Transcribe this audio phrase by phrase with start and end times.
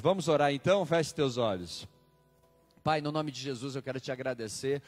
[0.00, 0.86] Vamos orar então?
[0.86, 1.88] Feche teus olhos.
[2.84, 4.80] Pai, no nome de Jesus, eu quero te agradecer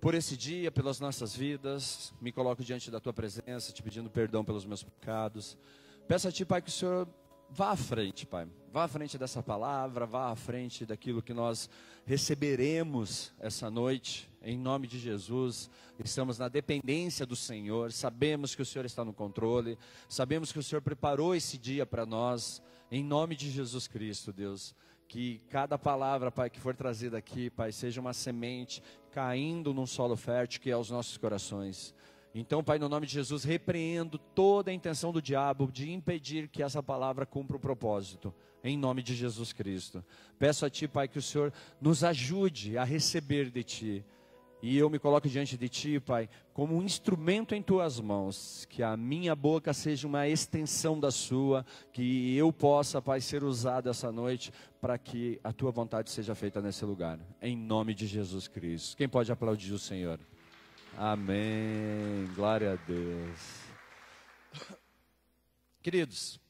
[0.00, 2.14] por esse dia, pelas nossas vidas.
[2.20, 5.58] Me coloco diante da tua presença, te pedindo perdão pelos meus pecados.
[6.06, 7.08] Peço a ti, Pai, que o Senhor
[7.50, 8.46] vá à frente, Pai.
[8.72, 11.68] Vá à frente dessa palavra, vá à frente daquilo que nós
[12.06, 14.30] receberemos essa noite.
[14.40, 15.68] Em nome de Jesus,
[15.98, 17.90] estamos na dependência do Senhor.
[17.90, 19.76] Sabemos que o Senhor está no controle.
[20.08, 22.62] Sabemos que o Senhor preparou esse dia para nós.
[22.90, 24.74] Em nome de Jesus Cristo, Deus,
[25.06, 30.16] que cada palavra, Pai, que for trazida aqui, Pai, seja uma semente caindo num solo
[30.16, 31.94] fértil que é os nossos corações.
[32.34, 36.62] Então, Pai, no nome de Jesus, repreendo toda a intenção do diabo de impedir que
[36.62, 40.04] essa palavra cumpra o propósito, em nome de Jesus Cristo.
[40.38, 44.04] Peço a Ti, Pai, que o Senhor nos ajude a receber de Ti
[44.60, 48.82] e eu me coloco diante de Ti, Pai, como um instrumento em Tuas mãos, que
[48.82, 54.10] a minha boca seja uma extensão da Sua, que eu possa, Pai, ser usado essa
[54.10, 58.96] noite para que a Tua vontade seja feita nesse lugar, em nome de Jesus Cristo.
[58.96, 60.18] Quem pode aplaudir o Senhor?
[60.96, 62.26] Amém.
[62.34, 63.38] Glória a Deus.
[65.80, 66.40] Queridos,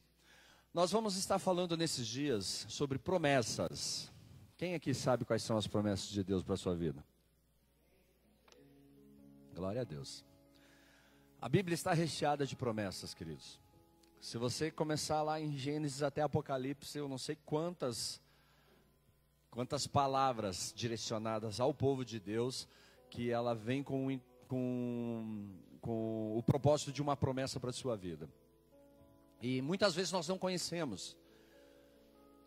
[0.73, 4.11] nós vamos estar falando nesses dias sobre promessas.
[4.57, 7.03] Quem aqui sabe quais são as promessas de Deus para a sua vida?
[9.59, 10.23] Glória a Deus.
[11.41, 13.59] A Bíblia está recheada de promessas, queridos.
[14.21, 18.21] Se você começar lá em Gênesis até Apocalipse, eu não sei quantas
[19.51, 22.69] quantas palavras direcionadas ao povo de Deus
[23.09, 25.49] que ela vem com, com,
[25.81, 28.29] com o propósito de uma promessa para a sua vida.
[29.41, 31.17] E muitas vezes nós não conhecemos.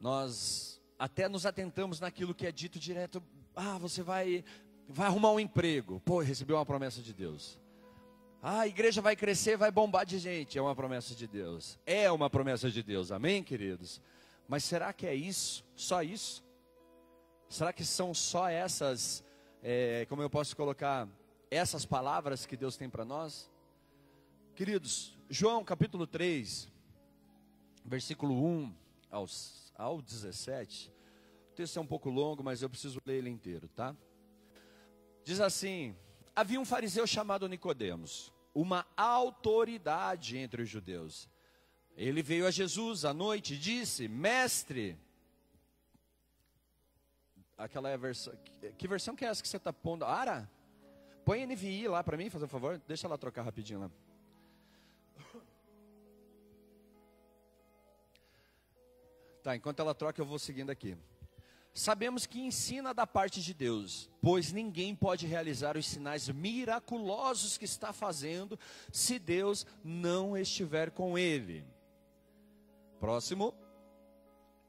[0.00, 3.22] Nós até nos atentamos naquilo que é dito direto.
[3.54, 4.42] Ah, você vai
[4.88, 6.00] vai arrumar um emprego.
[6.00, 7.58] Pô, recebeu uma promessa de Deus.
[8.42, 10.58] Ah, a igreja vai crescer, vai bombar de gente.
[10.58, 11.78] É uma promessa de Deus.
[11.86, 13.12] É uma promessa de Deus.
[13.12, 14.00] Amém, queridos?
[14.48, 15.64] Mas será que é isso?
[15.76, 16.44] Só isso?
[17.48, 19.24] Será que são só essas,
[19.62, 21.08] é, como eu posso colocar,
[21.50, 23.50] essas palavras que Deus tem para nós?
[24.56, 26.68] Queridos, João capítulo 3,
[27.84, 28.74] versículo 1
[29.10, 30.92] aos, ao 17.
[31.50, 33.94] O texto é um pouco longo, mas eu preciso ler ele inteiro, tá?
[35.24, 35.96] Diz assim:
[36.34, 41.28] havia um fariseu chamado Nicodemos, uma autoridade entre os judeus.
[41.96, 44.98] Ele veio a Jesus à noite e disse: Mestre,
[47.56, 48.34] aquela é a versão.
[48.76, 50.04] Que versão que é essa que você está pondo?
[50.04, 50.50] Ara?
[51.24, 52.80] Põe NVI lá para mim, faz um favor.
[52.86, 53.90] Deixa ela trocar rapidinho lá.
[59.42, 60.96] Tá, enquanto ela troca, eu vou seguindo aqui.
[61.74, 67.64] Sabemos que ensina da parte de Deus, pois ninguém pode realizar os sinais miraculosos que
[67.64, 68.58] está fazendo
[68.92, 71.64] se Deus não estiver com ele.
[73.00, 73.54] Próximo.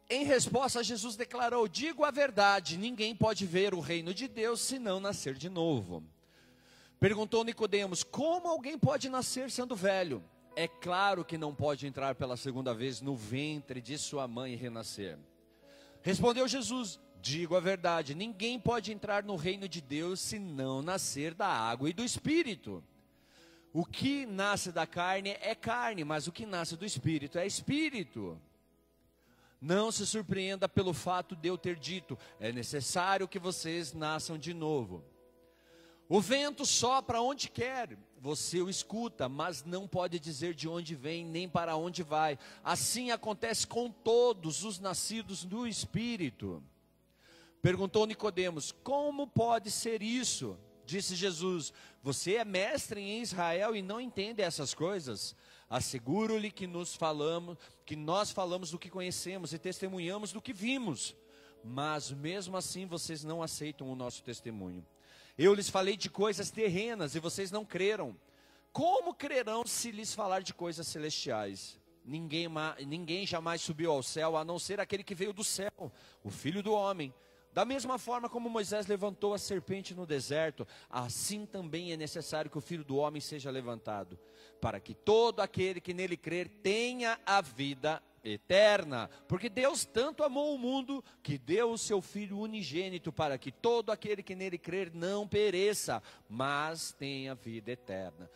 [0.10, 4.80] Em resposta, Jesus declarou: Digo a verdade, ninguém pode ver o reino de Deus se
[4.80, 6.04] não nascer de novo.
[7.02, 10.24] Perguntou Nicodemos: Como alguém pode nascer sendo velho?
[10.56, 14.56] É claro que não pode entrar pela segunda vez no ventre de sua mãe e
[14.56, 15.18] renascer.
[16.04, 21.34] Respondeu Jesus: Digo a verdade, ninguém pode entrar no reino de Deus se não nascer
[21.34, 22.84] da água e do espírito.
[23.72, 28.40] O que nasce da carne é carne, mas o que nasce do espírito é espírito.
[29.60, 34.54] Não se surpreenda pelo fato de eu ter dito: é necessário que vocês nasçam de
[34.54, 35.04] novo.
[36.10, 41.26] O vento sopra onde quer, você o escuta, mas não pode dizer de onde vem
[41.26, 42.40] nem para onde vai.
[42.64, 46.64] Assim acontece com todos os nascidos do Espírito.
[47.62, 50.58] Perguntou Nicodemos: Como pode ser isso?
[50.86, 55.36] Disse Jesus: Você é mestre em Israel e não entende essas coisas?
[55.70, 61.14] Asseguro-lhe que nos falamos, que nós falamos do que conhecemos e testemunhamos do que vimos.
[61.62, 64.86] Mas mesmo assim vocês não aceitam o nosso testemunho.
[65.38, 68.16] Eu lhes falei de coisas terrenas e vocês não creram.
[68.72, 71.80] Como crerão se lhes falar de coisas celestiais?
[72.06, 72.48] Ninguém,
[72.86, 75.92] ninguém jamais subiu ao céu a não ser aquele que veio do céu,
[76.24, 77.14] o Filho do Homem.
[77.54, 82.58] Da mesma forma como Moisés levantou a serpente no deserto, assim também é necessário que
[82.58, 84.20] o Filho do Homem seja levantado,
[84.60, 90.56] para que todo aquele que nele crer tenha a vida eterna, porque Deus tanto amou
[90.56, 94.92] o mundo que deu o seu Filho unigênito para que todo aquele que nele crer
[94.94, 98.30] não pereça, mas tenha vida eterna.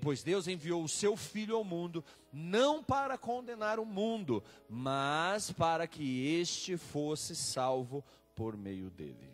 [0.00, 5.86] Pois Deus enviou o seu Filho ao mundo, não para condenar o mundo, mas para
[5.86, 9.32] que este fosse salvo por meio dele.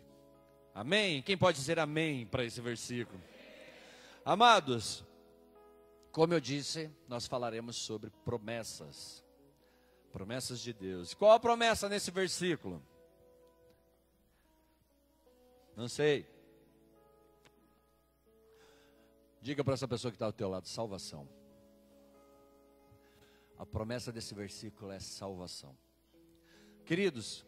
[0.75, 1.23] Amém?
[1.23, 3.19] Quem pode dizer amém para esse versículo?
[4.23, 5.03] Amados,
[6.11, 9.23] como eu disse, nós falaremos sobre promessas
[10.11, 11.13] Promessas de Deus.
[11.13, 12.81] Qual a promessa nesse versículo?
[15.75, 16.27] Não sei.
[19.41, 21.27] Diga para essa pessoa que está ao teu lado, salvação.
[23.57, 25.75] A promessa desse versículo é salvação.
[26.85, 27.45] Queridos,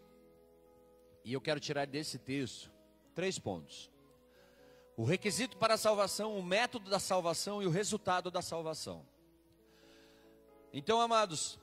[1.24, 2.71] e eu quero tirar desse texto
[3.13, 3.92] três pontos:
[4.95, 9.06] o requisito para a salvação, o método da salvação e o resultado da salvação.
[10.71, 11.59] Então, amados,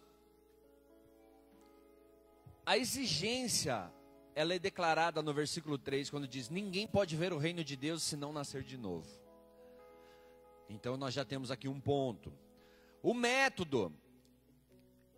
[2.65, 3.91] a exigência,
[4.35, 8.03] ela é declarada no versículo 3, quando diz: Ninguém pode ver o reino de Deus
[8.03, 9.09] se não nascer de novo.
[10.69, 12.33] Então, nós já temos aqui um ponto.
[13.03, 13.93] O método,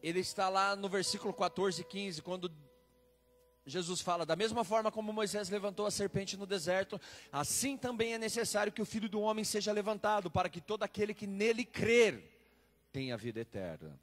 [0.03, 2.51] ele está lá no versículo 14 e 15, quando
[3.67, 7.01] Jesus fala: da mesma forma como Moisés levantou a serpente no deserto,
[7.31, 11.15] assim também é necessário que o filho do homem seja levantado, para que todo aquele
[11.15, 12.33] que nele crer
[12.93, 13.99] tenha vida eterna.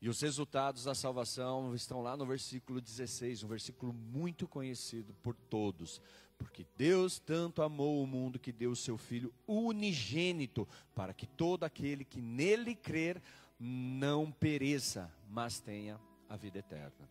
[0.00, 5.34] E os resultados da salvação estão lá no versículo 16, um versículo muito conhecido por
[5.34, 6.00] todos.
[6.36, 11.64] Porque Deus tanto amou o mundo que deu o seu Filho unigênito, para que todo
[11.64, 13.20] aquele que nele crer
[13.58, 15.98] não pereça, mas tenha
[16.28, 17.08] a vida eterna.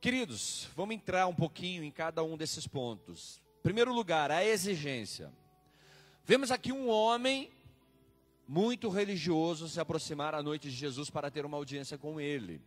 [0.00, 3.40] Queridos, vamos entrar um pouquinho em cada um desses pontos.
[3.62, 5.32] Primeiro lugar, a exigência.
[6.24, 7.50] Vemos aqui um homem
[8.46, 12.60] muito religioso se aproximar à noite de Jesus para ter uma audiência com ele.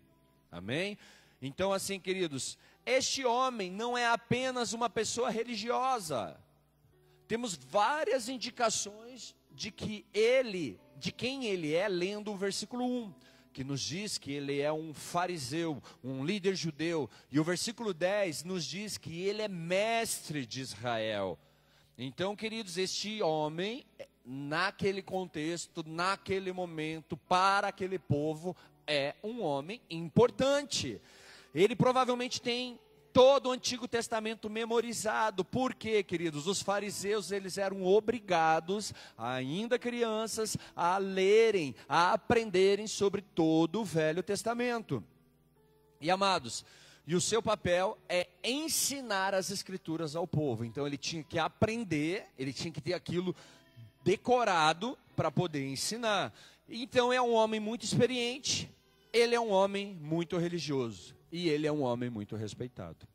[0.52, 0.98] Amém?
[1.42, 6.40] Então, assim, queridos, este homem não é apenas uma pessoa religiosa.
[7.28, 13.14] Temos várias indicações de que ele, de quem ele é, lendo o versículo 1
[13.58, 18.44] que nos diz que ele é um fariseu, um líder judeu, e o versículo 10
[18.44, 21.40] nos diz que ele é mestre de Israel.
[21.98, 23.84] Então, queridos, este homem,
[24.28, 28.54] naquele contexto, naquele momento, para aquele povo,
[28.86, 31.02] é um homem importante.
[31.56, 32.78] Ele provavelmente tem
[33.14, 35.46] todo o Antigo Testamento memorizado.
[35.46, 36.46] Por quê, queridos?
[36.46, 44.22] Os fariseus, eles eram obrigados, ainda crianças, a lerem, a aprenderem sobre todo o Velho
[44.22, 45.02] Testamento.
[46.02, 46.66] E amados,
[47.08, 50.66] e o seu papel é ensinar as escrituras ao povo.
[50.66, 53.34] Então ele tinha que aprender, ele tinha que ter aquilo
[54.08, 56.34] decorado para poder ensinar.
[56.70, 58.72] Então é um homem muito experiente,
[59.12, 63.06] ele é um homem muito religioso e ele é um homem muito respeitado.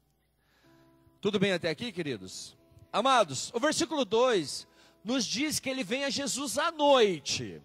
[1.19, 2.55] Tudo bem até aqui, queridos?
[2.93, 4.69] Amados, o versículo 2
[5.03, 7.63] nos diz que ele vem a Jesus à noite.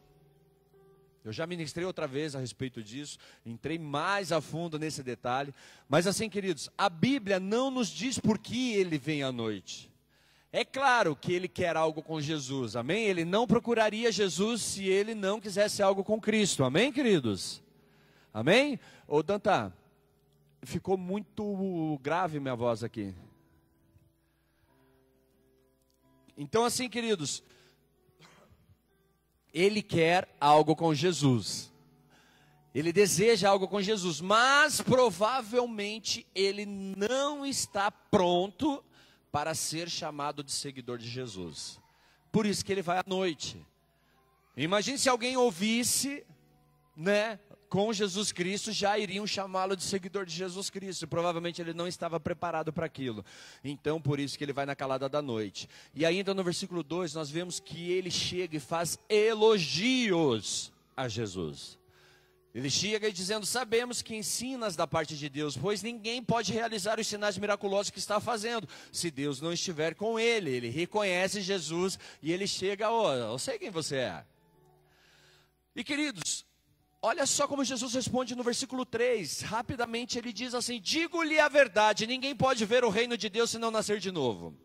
[1.26, 5.54] Eu já ministrei outra vez a respeito disso, entrei mais a fundo nesse detalhe.
[5.90, 9.92] Mas assim, queridos, a Bíblia não nos diz por que ele vem à noite.
[10.52, 13.04] É claro que ele quer algo com Jesus, amém?
[13.04, 17.62] Ele não procuraria Jesus se ele não quisesse algo com Cristo, amém, queridos?
[18.34, 18.80] Amém?
[19.08, 19.74] Ô Danta,
[20.64, 23.14] ficou muito grave minha voz aqui.
[26.38, 27.44] Então, assim, queridos,
[29.54, 31.74] ele quer algo com Jesus.
[32.76, 38.84] Ele deseja algo com Jesus, mas provavelmente ele não está pronto
[39.32, 41.80] para ser chamado de seguidor de Jesus.
[42.32, 43.66] Por isso que ele vai à noite.
[44.56, 46.26] Imagine se alguém ouvisse,
[46.96, 47.40] né,
[47.70, 51.08] com Jesus Cristo já iriam chamá-lo de seguidor de Jesus Cristo.
[51.08, 53.24] Provavelmente ele não estava preparado para aquilo.
[53.64, 55.69] Então, por isso que ele vai na calada da noite.
[55.94, 61.78] E ainda no versículo 2, nós vemos que ele chega e faz elogios a Jesus.
[62.57, 67.06] Ele chega dizendo: Sabemos que ensinas da parte de Deus, pois ninguém pode realizar os
[67.06, 70.49] sinais miraculosos que está fazendo, se Deus não estiver com ele.
[70.49, 74.26] Ele reconhece Jesus e ele chega: oh, Eu sei quem você é.
[75.76, 76.47] E queridos,
[76.99, 79.42] Olha só como Jesus responde no versículo 3.
[79.42, 83.59] Rapidamente ele diz assim: Digo-lhe a verdade, ninguém pode ver o reino de Deus se
[83.59, 84.57] não nascer de novo.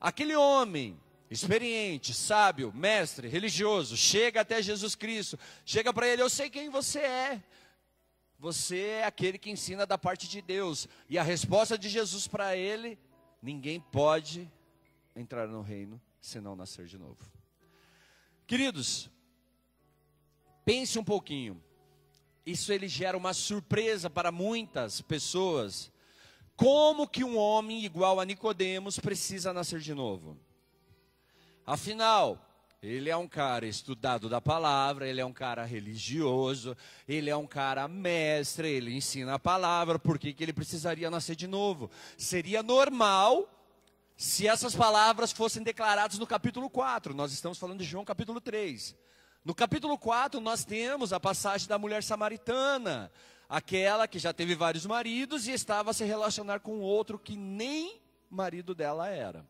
[0.00, 0.96] Aquele homem
[1.30, 7.00] experiente, sábio, mestre, religioso, chega até Jesus Cristo, chega para ele: Eu sei quem você
[7.00, 7.42] é.
[8.38, 10.86] Você é aquele que ensina da parte de Deus.
[11.08, 12.98] E a resposta de Jesus para ele:
[13.42, 14.50] Ninguém pode
[15.14, 17.18] entrar no reino se não nascer de novo.
[18.46, 19.10] Queridos,
[20.66, 21.62] Pense um pouquinho.
[22.44, 25.92] Isso ele gera uma surpresa para muitas pessoas.
[26.56, 30.36] Como que um homem igual a Nicodemos precisa nascer de novo?
[31.66, 32.38] Afinal,
[32.80, 36.76] ele é um cara estudado da palavra, ele é um cara religioso,
[37.08, 41.34] ele é um cara mestre, ele ensina a palavra, por que, que ele precisaria nascer
[41.34, 41.90] de novo?
[42.16, 43.50] Seria normal
[44.16, 48.94] se essas palavras fossem declaradas no capítulo 4, nós estamos falando de João capítulo 3.
[49.44, 53.10] No capítulo 4, nós temos a passagem da mulher samaritana.
[53.48, 58.00] Aquela que já teve vários maridos e estava a se relacionar com outro que nem
[58.30, 59.44] marido dela era.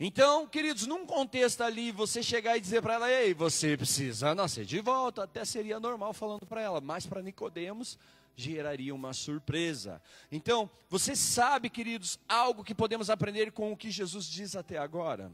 [0.00, 4.64] Então, queridos, num contexto ali, você chegar e dizer para ela, ei, você precisa nascer
[4.64, 7.98] de volta, até seria normal falando para ela, mas para Nicodemos
[8.36, 10.00] geraria uma surpresa.
[10.30, 15.32] Então, você sabe, queridos, algo que podemos aprender com o que Jesus diz até agora?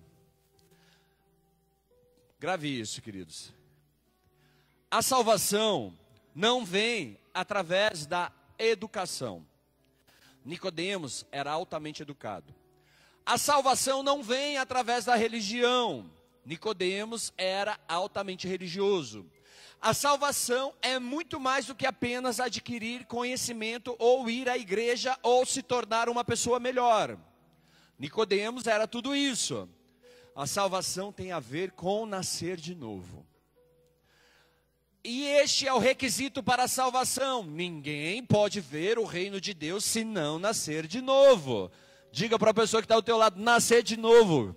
[2.40, 3.52] Grave isso, queridos.
[4.90, 5.94] A salvação
[6.34, 9.46] não vem através da educação.
[10.42, 12.54] Nicodemos era altamente educado.
[13.26, 16.10] A salvação não vem através da religião.
[16.44, 19.26] Nicodemos era altamente religioso.
[19.80, 25.44] A salvação é muito mais do que apenas adquirir conhecimento ou ir à igreja ou
[25.46, 27.18] se tornar uma pessoa melhor.
[27.98, 29.68] Nicodemos era tudo isso.
[30.34, 33.26] A salvação tem a ver com nascer de novo.
[35.02, 37.42] E este é o requisito para a salvação.
[37.42, 41.70] Ninguém pode ver o reino de Deus se não nascer de novo.
[42.14, 44.54] Diga para a pessoa que está ao teu lado, nascer de novo.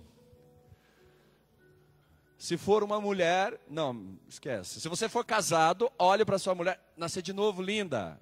[2.38, 4.80] Se for uma mulher, não, esquece.
[4.80, 8.16] Se você for casado, olhe para sua mulher, nascer de novo, linda.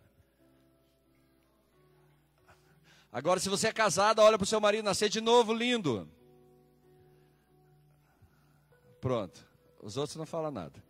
[3.12, 6.08] Agora, se você é casada, olha para o seu marido, nascer de novo, lindo.
[9.02, 9.46] Pronto.
[9.82, 10.82] Os outros não falam nada.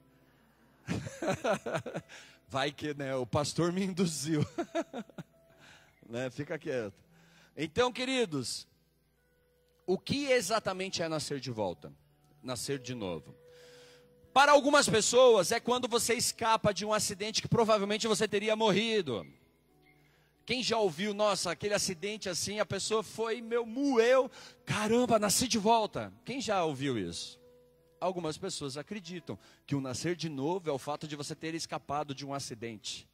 [2.46, 3.12] Vai que, né?
[3.16, 4.46] O pastor me induziu.
[6.08, 6.30] né?
[6.30, 7.05] Fica quieto.
[7.56, 8.68] Então, queridos,
[9.86, 11.90] o que exatamente é nascer de volta?
[12.42, 13.34] Nascer de novo.
[14.30, 19.26] Para algumas pessoas é quando você escapa de um acidente que provavelmente você teria morrido.
[20.44, 24.30] Quem já ouviu, nossa, aquele acidente assim, a pessoa foi, meu, moeu,
[24.66, 26.12] caramba, nasci de volta.
[26.26, 27.40] Quem já ouviu isso?
[27.98, 32.14] Algumas pessoas acreditam que o nascer de novo é o fato de você ter escapado
[32.14, 33.08] de um acidente.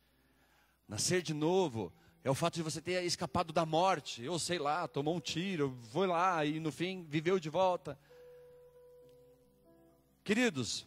[0.89, 1.93] Nascer de novo
[2.25, 5.77] é o fato de você ter escapado da morte, ou sei lá, tomou um tiro,
[5.91, 7.99] foi lá e no fim viveu de volta.
[10.23, 10.87] Queridos,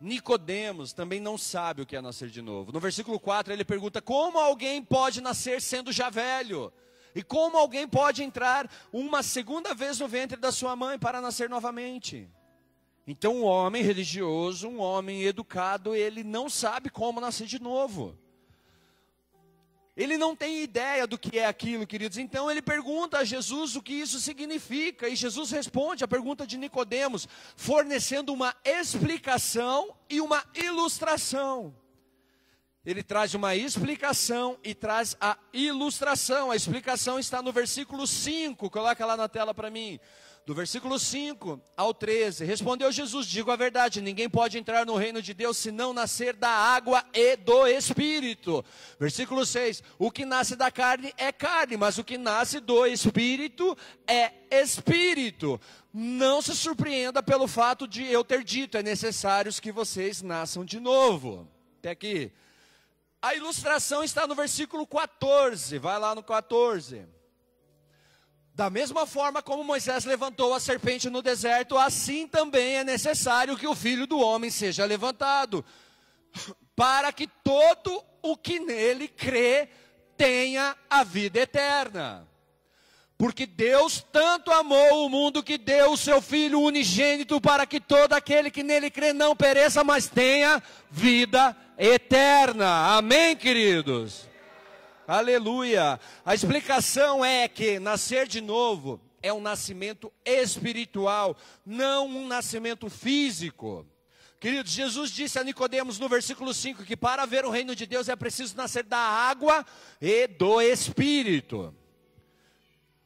[0.00, 2.72] Nicodemos também não sabe o que é nascer de novo.
[2.72, 6.72] No versículo 4 ele pergunta: como alguém pode nascer sendo já velho?
[7.14, 11.48] E como alguém pode entrar uma segunda vez no ventre da sua mãe para nascer
[11.48, 12.28] novamente?
[13.06, 18.18] Então, um homem religioso, um homem educado, ele não sabe como nascer de novo.
[19.96, 22.18] Ele não tem ideia do que é aquilo, queridos.
[22.18, 26.58] Então ele pergunta a Jesus o que isso significa, e Jesus responde a pergunta de
[26.58, 31.74] Nicodemos, fornecendo uma explicação e uma ilustração.
[32.84, 36.50] Ele traz uma explicação e traz a ilustração.
[36.50, 38.68] A explicação está no versículo 5.
[38.68, 39.98] Coloca lá na tela para mim
[40.46, 42.44] do versículo 5 ao 13.
[42.44, 46.36] Respondeu Jesus: Digo a verdade, ninguém pode entrar no reino de Deus se não nascer
[46.36, 48.64] da água e do espírito.
[48.98, 53.76] Versículo 6: O que nasce da carne é carne, mas o que nasce do espírito
[54.06, 55.60] é espírito.
[55.92, 60.78] Não se surpreenda pelo fato de eu ter dito: é necessário que vocês nasçam de
[60.78, 61.48] novo.
[61.78, 62.32] Até aqui.
[63.22, 65.78] A ilustração está no versículo 14.
[65.78, 67.06] Vai lá no 14.
[68.54, 73.66] Da mesma forma como Moisés levantou a serpente no deserto, assim também é necessário que
[73.66, 75.64] o filho do homem seja levantado,
[76.76, 79.68] para que todo o que nele crê
[80.16, 82.28] tenha a vida eterna.
[83.18, 88.12] Porque Deus tanto amou o mundo que deu o seu Filho unigênito para que todo
[88.12, 92.96] aquele que nele crê não pereça, mas tenha vida eterna.
[92.96, 94.28] Amém, queridos?
[95.06, 96.00] Aleluia.
[96.24, 103.86] A explicação é que nascer de novo é um nascimento espiritual, não um nascimento físico.
[104.40, 108.08] Queridos, Jesus disse a Nicodemos no versículo 5 que para ver o reino de Deus
[108.08, 109.64] é preciso nascer da água
[110.00, 111.74] e do espírito.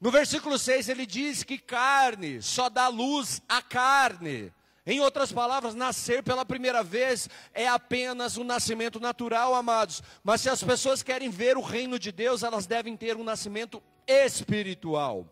[0.00, 4.52] No versículo 6 ele diz que carne só dá luz à carne.
[4.88, 10.02] Em outras palavras, nascer pela primeira vez é apenas um nascimento natural, amados.
[10.24, 13.82] Mas se as pessoas querem ver o reino de Deus, elas devem ter um nascimento
[14.06, 15.28] espiritual.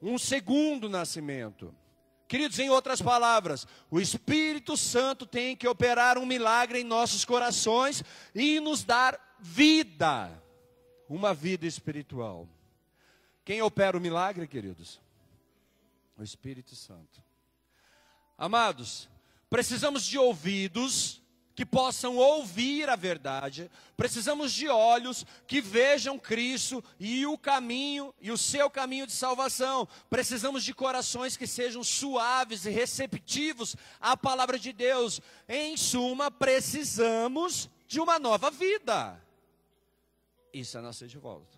[0.00, 1.74] Um segundo nascimento.
[2.28, 8.04] Queridos, em outras palavras, o Espírito Santo tem que operar um milagre em nossos corações
[8.32, 10.40] e nos dar vida,
[11.08, 12.48] uma vida espiritual.
[13.44, 15.00] Quem opera o milagre, queridos?
[16.16, 17.26] O Espírito Santo.
[18.38, 19.08] Amados,
[19.50, 21.20] precisamos de ouvidos
[21.56, 28.30] que possam ouvir a verdade, precisamos de olhos que vejam Cristo e o caminho e
[28.30, 29.88] o seu caminho de salvação.
[30.08, 35.20] Precisamos de corações que sejam suaves e receptivos à palavra de Deus.
[35.48, 39.20] Em suma, precisamos de uma nova vida.
[40.52, 41.57] Isso é nascer de volta.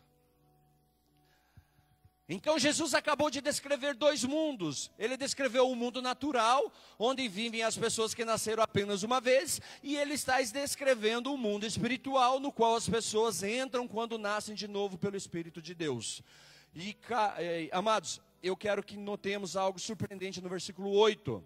[2.33, 4.89] Então Jesus acabou de descrever dois mundos.
[4.97, 9.97] Ele descreveu o mundo natural, onde vivem as pessoas que nasceram apenas uma vez, e
[9.97, 14.97] ele está descrevendo o mundo espiritual, no qual as pessoas entram quando nascem de novo
[14.97, 16.23] pelo Espírito de Deus.
[16.73, 16.97] E,
[17.39, 21.45] eh, amados, eu quero que notemos algo surpreendente no versículo 8.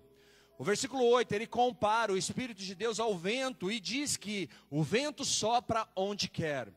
[0.59, 4.83] O versículo 8, ele compara o Espírito de Deus ao vento e diz que o
[4.83, 6.71] vento sopra onde quer.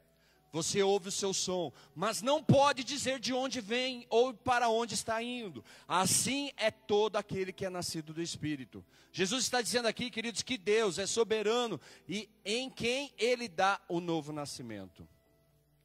[0.51, 4.93] Você ouve o seu som, mas não pode dizer de onde vem ou para onde
[4.93, 5.63] está indo.
[5.87, 8.83] Assim é todo aquele que é nascido do Espírito.
[9.11, 13.99] Jesus está dizendo aqui, queridos, que Deus é soberano e em quem ele dá o
[13.99, 15.07] novo nascimento.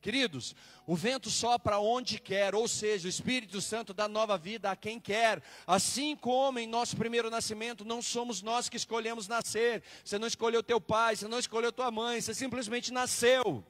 [0.03, 4.75] Queridos, o vento sopra onde quer, ou seja, o Espírito Santo dá nova vida a
[4.75, 5.41] quem quer.
[5.65, 9.81] Assim como em nosso primeiro nascimento, não somos nós que escolhemos nascer.
[10.05, 13.65] Você não escolheu teu pai, você não escolheu tua mãe, você simplesmente nasceu.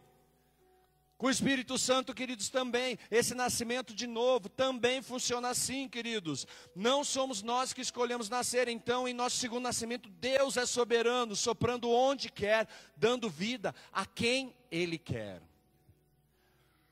[1.23, 6.49] Com o Espírito Santo, queridos, também, esse nascimento de novo também funciona assim, queridos.
[6.75, 11.89] Não somos nós que escolhemos nascer, então, em nosso segundo nascimento, Deus é soberano, soprando
[11.89, 15.41] onde quer, dando vida a quem Ele quer.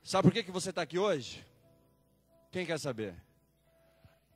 [0.01, 1.45] Sabe por que, que você está aqui hoje?
[2.53, 3.17] Quem quer saber?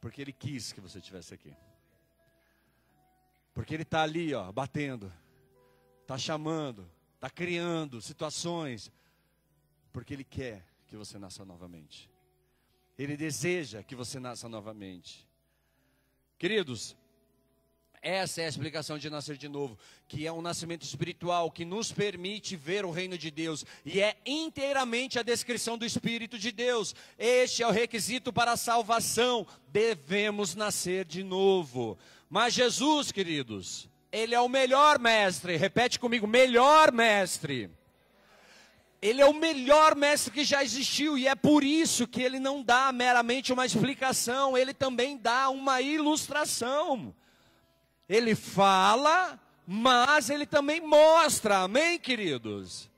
[0.00, 1.56] Porque Ele quis que você estivesse aqui.
[3.54, 5.12] Porque Ele está ali, ó, batendo,
[6.02, 8.90] está chamando, está criando situações
[9.94, 12.10] porque Ele quer que você nasça novamente.
[12.98, 15.24] Ele deseja que você nasça novamente.
[16.36, 16.96] Queridos,
[18.02, 21.92] essa é a explicação de nascer de novo, que é um nascimento espiritual que nos
[21.92, 26.92] permite ver o reino de Deus e é inteiramente a descrição do Espírito de Deus.
[27.16, 29.46] Este é o requisito para a salvação.
[29.68, 31.96] Devemos nascer de novo.
[32.28, 35.56] Mas Jesus, queridos, ele é o melhor mestre.
[35.56, 37.70] Repete comigo, melhor mestre.
[39.04, 42.62] Ele é o melhor mestre que já existiu e é por isso que ele não
[42.62, 47.14] dá meramente uma explicação, ele também dá uma ilustração.
[48.08, 52.90] Ele fala, mas ele também mostra, amém, queridos?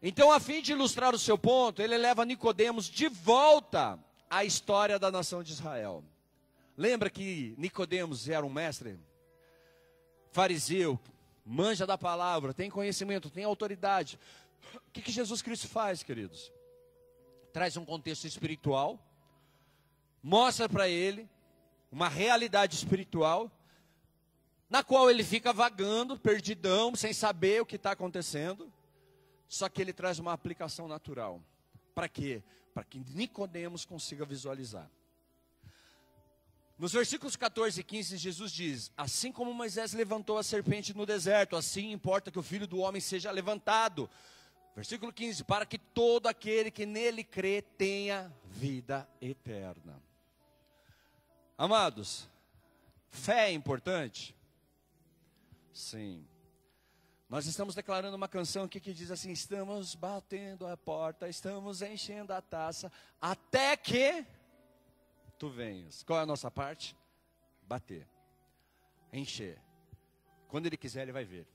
[0.00, 3.98] Então, a fim de ilustrar o seu ponto, ele leva Nicodemos de volta
[4.30, 6.04] à história da nação de Israel.
[6.76, 8.96] Lembra que Nicodemos era um mestre?
[10.30, 11.00] Fariseu,
[11.44, 14.16] manja da palavra, tem conhecimento, tem autoridade.
[14.90, 16.52] O que, que Jesus Cristo faz, queridos?
[17.52, 18.98] Traz um contexto espiritual,
[20.20, 21.28] mostra para ele
[21.92, 23.48] uma realidade espiritual,
[24.68, 28.72] na qual ele fica vagando, perdidão, sem saber o que está acontecendo.
[29.48, 31.40] Só que ele traz uma aplicação natural.
[31.94, 32.42] Para quê?
[32.74, 34.90] Para que Nicodemos consiga visualizar.
[36.76, 41.54] Nos versículos 14 e 15, Jesus diz: Assim como Moisés levantou a serpente no deserto,
[41.54, 44.10] assim importa que o filho do homem seja levantado,
[44.74, 50.02] Versículo 15: Para que todo aquele que nele crê tenha vida eterna.
[51.56, 52.28] Amados,
[53.10, 54.34] fé é importante?
[55.72, 56.26] Sim.
[57.28, 62.32] Nós estamos declarando uma canção aqui que diz assim: Estamos batendo a porta, estamos enchendo
[62.32, 64.24] a taça, até que
[65.38, 66.02] tu venhas.
[66.02, 66.96] Qual é a nossa parte?
[67.62, 68.06] Bater,
[69.12, 69.60] encher.
[70.48, 71.46] Quando ele quiser, ele vai ver.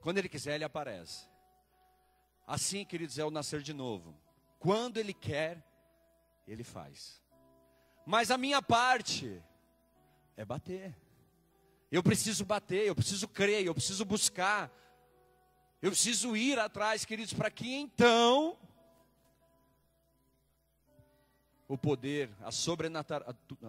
[0.00, 1.28] Quando ele quiser, ele aparece.
[2.48, 4.18] Assim, queridos, é o nascer de novo.
[4.58, 5.62] Quando Ele quer,
[6.46, 7.22] Ele faz.
[8.06, 9.42] Mas a minha parte
[10.34, 10.96] é bater.
[11.92, 14.72] Eu preciso bater, eu preciso crer, eu preciso buscar.
[15.82, 18.56] Eu preciso ir atrás, queridos, para que então
[21.68, 22.48] o poder, a,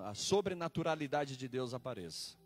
[0.09, 2.37] a sobrenaturalidade de Deus apareça.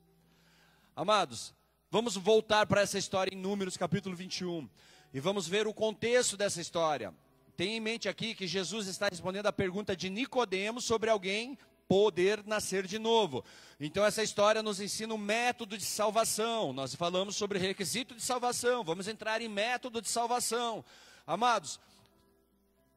[0.95, 1.53] Amados,
[1.91, 4.67] vamos voltar para essa história em Números capítulo 21.
[5.13, 7.13] E vamos ver o contexto dessa história.
[7.55, 12.43] Tenha em mente aqui que Jesus está respondendo a pergunta de Nicodemos sobre alguém poder
[12.47, 13.45] nascer de novo.
[13.79, 16.73] Então essa história nos ensina um método de salvação.
[16.73, 18.83] Nós falamos sobre requisito de salvação.
[18.83, 20.83] Vamos entrar em método de salvação.
[21.27, 21.79] Amados,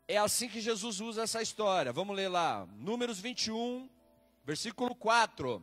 [0.09, 1.93] é assim que Jesus usa essa história.
[1.93, 2.67] Vamos ler lá.
[2.79, 3.91] Números 21,
[4.43, 5.63] versículo 4.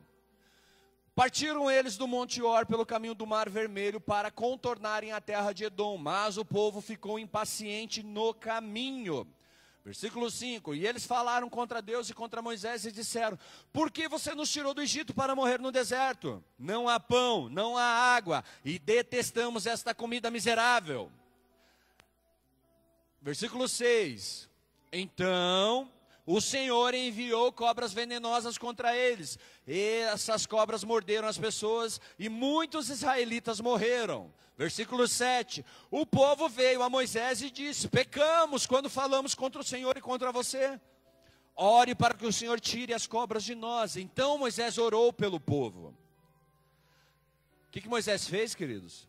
[1.16, 5.66] Partiram eles do Monte Or pelo caminho do Mar Vermelho para contornarem a terra de
[5.66, 9.28] Edom, mas o povo ficou impaciente no caminho.
[9.86, 13.38] Versículo 5: E eles falaram contra Deus e contra Moisés e disseram:
[13.72, 16.44] Por que você nos tirou do Egito para morrer no deserto?
[16.58, 21.12] Não há pão, não há água, e detestamos esta comida miserável.
[23.22, 24.50] Versículo 6:
[24.92, 25.92] Então
[26.26, 29.38] o Senhor enviou cobras venenosas contra eles.
[29.68, 34.34] E essas cobras morderam as pessoas e muitos israelitas morreram.
[34.58, 39.98] Versículo 7: O povo veio a Moisés e disse: Pecamos quando falamos contra o Senhor
[39.98, 40.80] e contra você.
[41.56, 43.98] Ore para que o Senhor tire as cobras de nós.
[43.98, 45.94] Então Moisés orou pelo povo.
[47.68, 49.08] O que, que Moisés fez, queridos?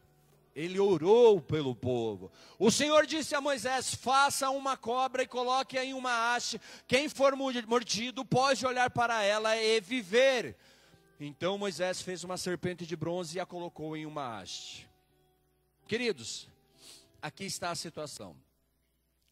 [0.54, 2.30] Ele orou pelo povo.
[2.58, 6.60] O Senhor disse a Moisés: Faça uma cobra e coloque-a em uma haste.
[6.86, 10.56] Quem for mordido pode olhar para ela e viver.
[11.18, 14.88] Então Moisés fez uma serpente de bronze e a colocou em uma haste.
[15.88, 16.48] Queridos,
[17.20, 18.36] aqui está a situação.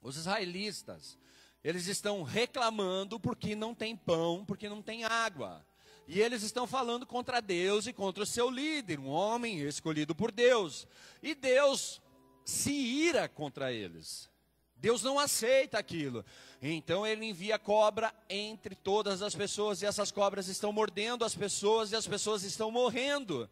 [0.03, 1.17] Os israelitas,
[1.63, 5.65] eles estão reclamando porque não tem pão, porque não tem água.
[6.07, 10.33] E eles estão falando contra Deus e contra o seu líder, um homem escolhido por
[10.33, 10.87] Deus.
[11.23, 12.01] E Deus
[12.45, 14.31] se ira contra eles.
[14.77, 16.25] Deus não aceita aquilo.
[16.61, 21.93] Então ele envia cobra entre todas as pessoas, e essas cobras estão mordendo as pessoas,
[21.93, 23.49] e as pessoas estão morrendo.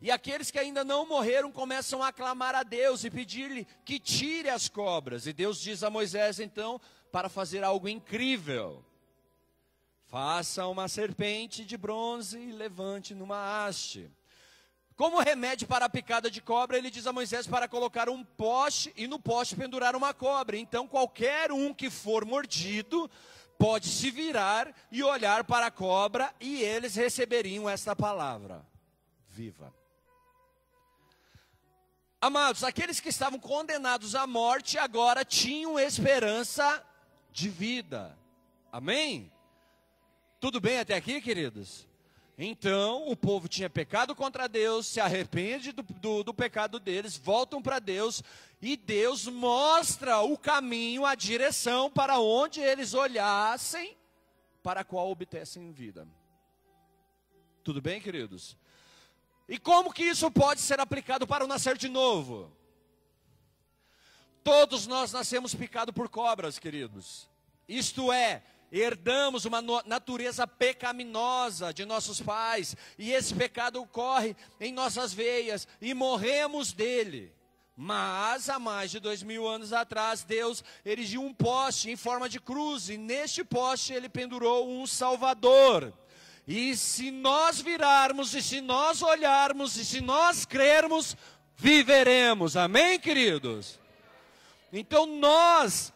[0.00, 4.50] E aqueles que ainda não morreram começam a clamar a Deus e pedir-lhe que tire
[4.50, 5.26] as cobras.
[5.26, 8.84] E Deus diz a Moisés então para fazer algo incrível:
[10.08, 14.10] faça uma serpente de bronze e levante numa haste.
[14.96, 18.92] Como remédio para a picada de cobra, ele diz a Moisés para colocar um poste
[18.96, 20.56] e no poste pendurar uma cobra.
[20.56, 23.10] Então, qualquer um que for mordido
[23.58, 28.66] pode se virar e olhar para a cobra, e eles receberiam esta palavra:
[29.28, 29.74] viva.
[32.18, 36.82] Amados, aqueles que estavam condenados à morte agora tinham esperança
[37.30, 38.18] de vida.
[38.72, 39.30] Amém?
[40.38, 41.86] Tudo bem até aqui, queridos?
[42.38, 47.62] Então, o povo tinha pecado contra Deus, se arrepende do, do, do pecado deles, voltam
[47.62, 48.22] para Deus,
[48.60, 53.96] e Deus mostra o caminho, a direção para onde eles olhassem,
[54.62, 56.06] para qual obtessem vida.
[57.64, 58.56] Tudo bem, queridos?
[59.48, 62.52] E como que isso pode ser aplicado para o nascer de novo?
[64.44, 67.28] Todos nós nascemos picados por cobras, queridos.
[67.66, 75.12] Isto é, herdamos uma natureza pecaminosa de nossos pais, e esse pecado corre em nossas
[75.12, 77.32] veias, e morremos dele.
[77.76, 82.40] Mas há mais de dois mil anos atrás, Deus erigiu um poste em forma de
[82.40, 85.92] cruz, e neste poste ele pendurou um Salvador.
[86.48, 91.16] E se nós virarmos, e se nós olharmos, e se nós crermos,
[91.56, 92.56] viveremos.
[92.56, 93.78] Amém, queridos?
[94.72, 95.92] Então nós,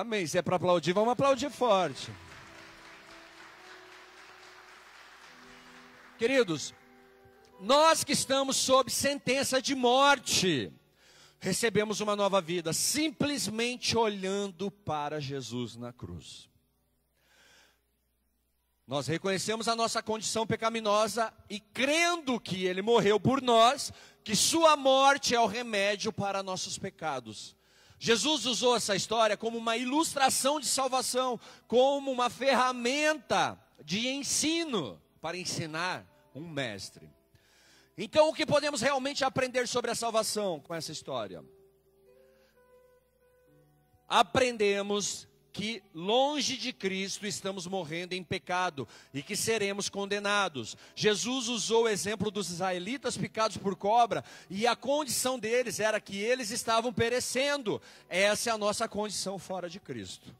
[0.00, 0.26] amém.
[0.26, 2.10] Se é para aplaudir, vamos aplaudir forte.
[6.18, 6.74] Queridos,
[7.60, 10.70] nós que estamos sob sentença de morte,
[11.40, 16.48] recebemos uma nova vida simplesmente olhando para Jesus na cruz.
[18.86, 24.76] Nós reconhecemos a nossa condição pecaminosa e crendo que Ele morreu por nós, que Sua
[24.76, 27.56] morte é o remédio para nossos pecados.
[27.98, 35.36] Jesus usou essa história como uma ilustração de salvação, como uma ferramenta de ensino para
[35.36, 37.10] ensinar um mestre.
[37.96, 41.42] Então, o que podemos realmente aprender sobre a salvação com essa história?
[44.06, 50.76] Aprendemos que longe de Cristo estamos morrendo em pecado e que seremos condenados.
[50.94, 56.18] Jesus usou o exemplo dos israelitas picados por cobra e a condição deles era que
[56.18, 57.80] eles estavam perecendo.
[58.06, 60.36] Essa é a nossa condição fora de Cristo.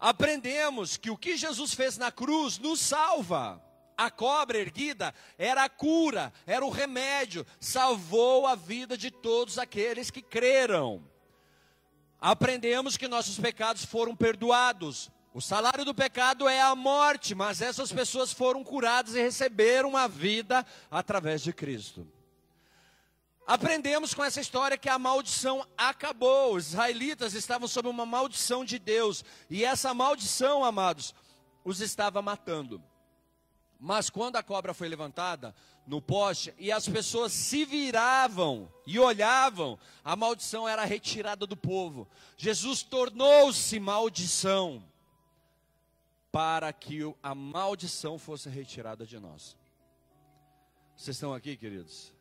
[0.00, 3.62] Aprendemos que o que Jesus fez na cruz nos salva.
[3.96, 10.10] A cobra erguida era a cura, era o remédio, salvou a vida de todos aqueles
[10.10, 11.11] que creram
[12.22, 15.10] aprendemos que nossos pecados foram perdoados.
[15.34, 20.06] O salário do pecado é a morte, mas essas pessoas foram curadas e receberam uma
[20.06, 22.06] vida através de Cristo.
[23.44, 26.54] Aprendemos com essa história que a maldição acabou.
[26.54, 31.12] Os israelitas estavam sob uma maldição de Deus, e essa maldição, amados,
[31.64, 32.80] os estava matando.
[33.84, 35.52] Mas quando a cobra foi levantada
[35.84, 42.06] no poste e as pessoas se viravam e olhavam, a maldição era retirada do povo.
[42.36, 44.84] Jesus tornou-se maldição
[46.30, 49.56] para que a maldição fosse retirada de nós.
[50.96, 52.12] Vocês estão aqui, queridos?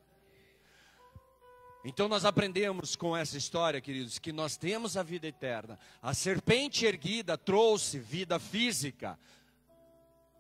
[1.86, 5.78] Então nós aprendemos com essa história, queridos, que nós temos a vida eterna.
[6.02, 9.20] A serpente erguida trouxe vida física,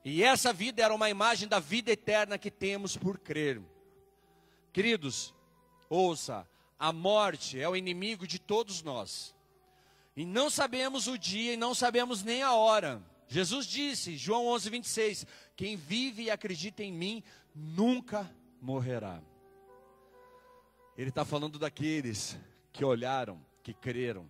[0.03, 3.61] e essa vida era uma imagem da vida eterna que temos por crer.
[4.73, 5.33] Queridos,
[5.89, 6.47] ouça,
[6.79, 9.35] a morte é o inimigo de todos nós.
[10.15, 13.01] E não sabemos o dia e não sabemos nem a hora.
[13.27, 19.21] Jesus disse, João 11, 26, quem vive e acredita em mim nunca morrerá.
[20.97, 22.37] Ele está falando daqueles
[22.73, 24.29] que olharam, que creram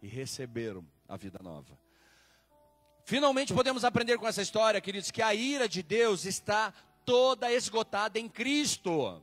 [0.00, 1.78] e receberam a vida nova.
[3.08, 6.74] Finalmente podemos aprender com essa história, queridos, que a ira de Deus está
[7.06, 9.22] toda esgotada em Cristo.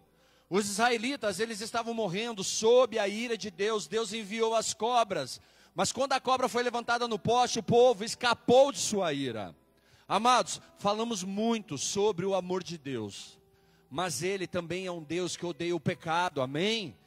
[0.50, 3.86] Os israelitas, eles estavam morrendo sob a ira de Deus.
[3.86, 5.40] Deus enviou as cobras.
[5.76, 9.56] Mas quando a cobra foi levantada no poste, o povo escapou de sua ira.
[10.08, 13.38] Amados, falamos muito sobre o amor de Deus.
[13.88, 16.42] Mas ele também é um Deus que odeia o pecado.
[16.42, 16.98] Amém?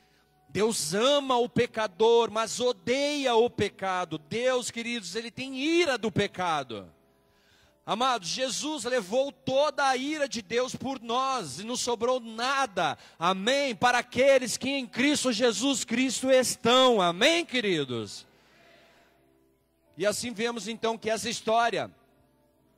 [0.48, 4.18] Deus ama o pecador, mas odeia o pecado.
[4.18, 6.90] Deus, queridos, ele tem ira do pecado.
[7.84, 12.98] Amados, Jesus levou toda a ira de Deus por nós e não sobrou nada.
[13.18, 13.74] Amém?
[13.74, 17.00] Para aqueles que em Cristo Jesus Cristo estão.
[17.00, 18.26] Amém, queridos?
[19.96, 21.90] E assim vemos então que essa história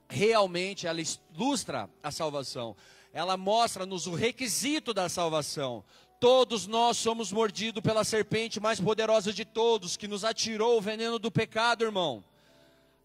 [0.08, 1.00] realmente ela
[1.34, 2.76] ilustra a salvação.
[3.12, 5.84] Ela mostra-nos o requisito da salvação.
[6.20, 11.18] Todos nós somos mordidos pela serpente mais poderosa de todos, que nos atirou o veneno
[11.18, 12.22] do pecado, irmão.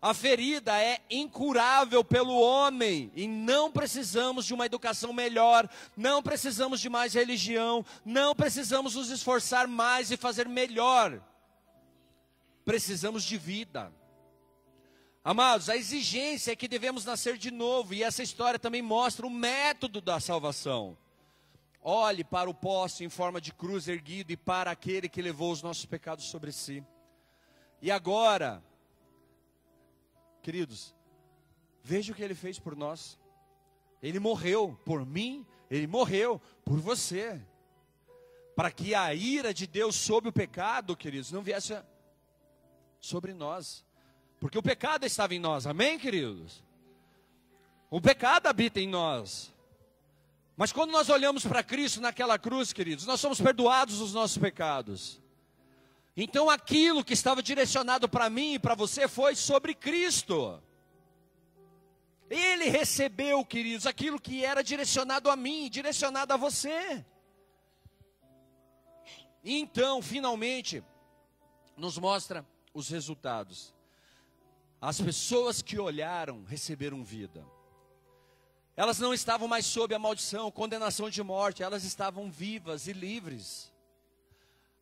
[0.02, 6.82] A ferida é incurável pelo homem e não precisamos de uma educação melhor, não precisamos
[6.82, 11.22] de mais religião, não precisamos nos esforçar mais e fazer melhor.
[12.66, 13.94] Precisamos de vida.
[15.24, 19.30] Amados, a exigência é que devemos nascer de novo, e essa história também mostra o
[19.30, 20.98] método da salvação.
[21.88, 25.62] Olhe para o poste em forma de cruz erguido e para aquele que levou os
[25.62, 26.84] nossos pecados sobre si.
[27.80, 28.64] E agora,
[30.42, 30.96] queridos,
[31.84, 33.20] veja o que ele fez por nós.
[34.02, 37.40] Ele morreu por mim, ele morreu por você.
[38.56, 41.80] Para que a ira de Deus sobre o pecado, queridos, não viesse
[43.00, 43.86] sobre nós.
[44.40, 46.64] Porque o pecado estava em nós, amém, queridos?
[47.92, 49.54] O pecado habita em nós.
[50.58, 55.22] Mas quando nós olhamos para Cristo naquela cruz, queridos, nós somos perdoados dos nossos pecados.
[56.16, 60.62] Então aquilo que estava direcionado para mim e para você foi sobre Cristo.
[62.30, 67.06] Ele recebeu, queridos, aquilo que era direcionado a mim, direcionado a você.
[69.44, 70.84] Então, finalmente,
[71.78, 73.76] nos mostra os resultados.
[74.82, 77.46] As pessoas que olharam receberam vida.
[78.78, 83.72] Elas não estavam mais sob a maldição, condenação de morte, elas estavam vivas e livres.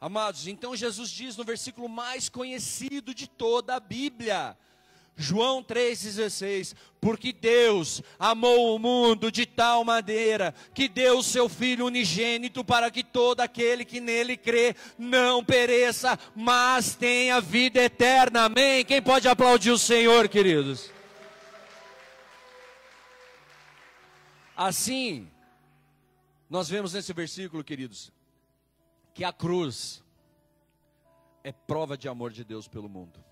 [0.02, 4.58] Amados, então Jesus diz no versículo mais conhecido de toda a Bíblia,
[5.16, 11.86] João 3,16: Porque Deus amou o mundo de tal maneira que deu o seu Filho
[11.86, 18.46] unigênito para que todo aquele que nele crê não pereça, mas tenha vida eterna.
[18.46, 18.84] Amém?
[18.84, 20.92] Quem pode aplaudir o Senhor, queridos?
[24.56, 25.30] Assim,
[26.50, 28.12] nós vemos nesse versículo, queridos,
[29.14, 30.04] que a cruz
[31.44, 33.24] é prova de amor de Deus pelo mundo.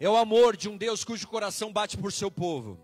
[0.00, 2.78] É o amor de um Deus cujo coração bate por seu povo.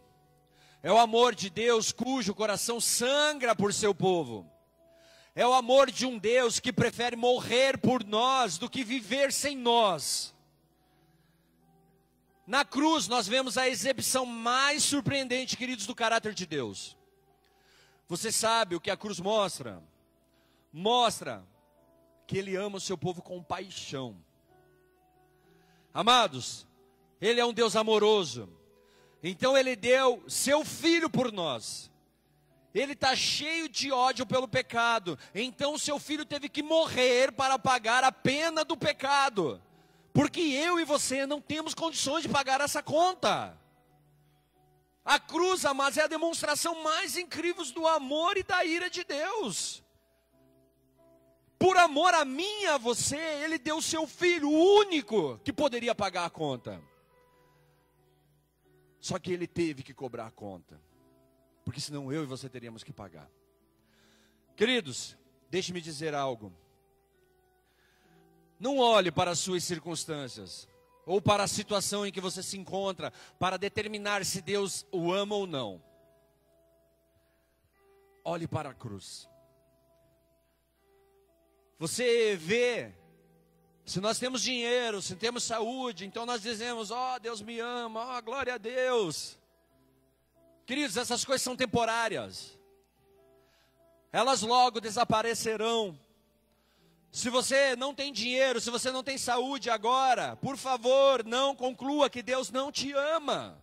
[0.83, 4.51] É o amor de Deus cujo coração sangra por seu povo.
[5.35, 9.57] É o amor de um Deus que prefere morrer por nós do que viver sem
[9.57, 10.32] nós.
[12.53, 16.99] Na cruz nós vemos a exibição mais surpreendente, queridos, do caráter de Deus.
[18.07, 19.83] Você sabe o que a cruz mostra?
[20.71, 21.43] Mostra
[22.27, 24.23] que Ele ama o seu povo com paixão.
[25.95, 26.67] Amados,
[27.23, 28.47] Ele é um Deus amoroso.
[29.23, 31.91] Então Ele deu seu Filho por nós.
[32.75, 35.19] Ele está cheio de ódio pelo pecado.
[35.35, 39.59] Então seu filho teve que morrer para pagar a pena do pecado.
[40.12, 43.59] Porque eu e você não temos condições de pagar essa conta.
[45.05, 49.83] A cruz, amados, é a demonstração mais incrível do amor e da ira de Deus.
[51.59, 55.94] Por amor a mim e a você, Ele deu o seu filho, único que poderia
[55.94, 56.83] pagar a conta.
[59.01, 60.81] Só que Ele teve que cobrar a conta.
[61.64, 63.29] Porque senão eu e você teríamos que pagar.
[64.57, 65.16] Queridos,
[65.51, 66.53] deixe-me dizer algo.
[68.62, 70.68] Não olhe para as suas circunstâncias
[71.05, 75.35] ou para a situação em que você se encontra para determinar se Deus o ama
[75.35, 75.83] ou não.
[78.25, 79.29] Olhe para a cruz.
[81.77, 82.94] Você vê,
[83.85, 88.14] se nós temos dinheiro, se temos saúde, então nós dizemos: Ó, oh, Deus me ama,
[88.14, 89.37] ó, oh, glória a Deus.
[90.64, 92.57] Queridos, essas coisas são temporárias,
[94.12, 95.98] elas logo desaparecerão.
[97.12, 102.09] Se você não tem dinheiro, se você não tem saúde agora, por favor, não conclua
[102.09, 103.62] que Deus não te ama.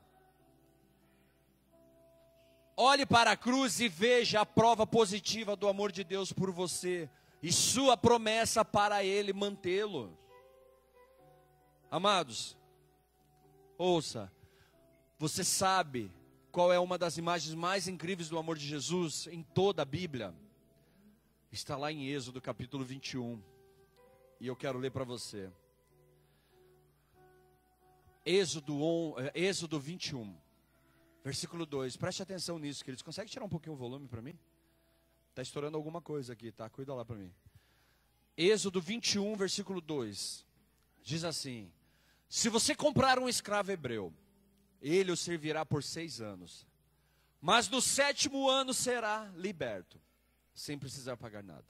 [2.78, 7.10] Olhe para a cruz e veja a prova positiva do amor de Deus por você
[7.42, 10.16] e sua promessa para Ele mantê-lo.
[11.90, 12.56] Amados,
[13.80, 14.32] ouça,
[15.18, 16.14] você sabe
[16.52, 20.36] qual é uma das imagens mais incríveis do amor de Jesus em toda a Bíblia?
[21.52, 23.42] Está lá em Êxodo capítulo 21.
[24.40, 25.52] E eu quero ler para você.
[28.24, 30.38] Êxodo, on, eh, Êxodo 21,
[31.24, 31.98] versículo 2.
[31.98, 33.02] Preste atenção nisso, queridos.
[33.02, 34.38] Consegue tirar um pouquinho o volume para mim?
[35.32, 36.70] Está estourando alguma coisa aqui, tá?
[36.70, 37.34] Cuida lá para mim.
[38.38, 40.46] Êxodo 21, versículo 2.
[41.02, 41.72] Diz assim:
[42.30, 44.14] Se você comprar um escravo hebreu,
[44.80, 46.68] ele o servirá por seis anos.
[47.42, 50.00] Mas no sétimo ano será liberto
[50.54, 51.68] sem precisar pagar nada.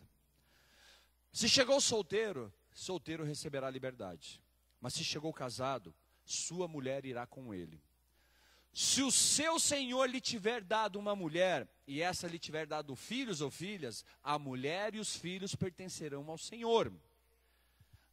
[1.31, 4.41] Se chegou solteiro, solteiro receberá liberdade.
[4.81, 5.93] Mas se chegou casado,
[6.25, 7.81] sua mulher irá com ele.
[8.73, 13.41] Se o seu senhor lhe tiver dado uma mulher, e essa lhe tiver dado filhos
[13.41, 16.93] ou filhas, a mulher e os filhos pertencerão ao senhor.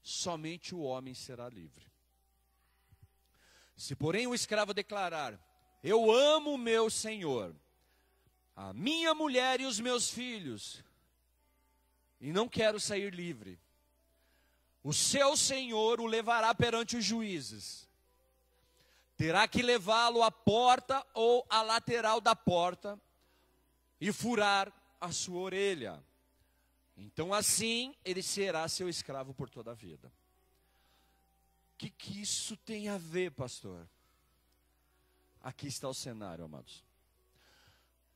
[0.02, 1.84] Somente o homem será livre.
[3.76, 5.38] Se, porém, o escravo declarar:
[5.82, 7.54] Eu amo meu senhor,
[8.56, 10.82] a minha mulher e os meus filhos,
[12.18, 13.60] e não quero sair livre.
[14.82, 17.86] O seu senhor o levará perante os juízes.
[19.16, 22.98] Terá que levá-lo à porta ou à lateral da porta
[24.00, 26.02] e furar a sua orelha.
[26.96, 30.10] Então assim ele será seu escravo por toda a vida.
[31.74, 33.86] O que, que isso tem a ver, pastor?
[35.42, 36.85] Aqui está o cenário, amados.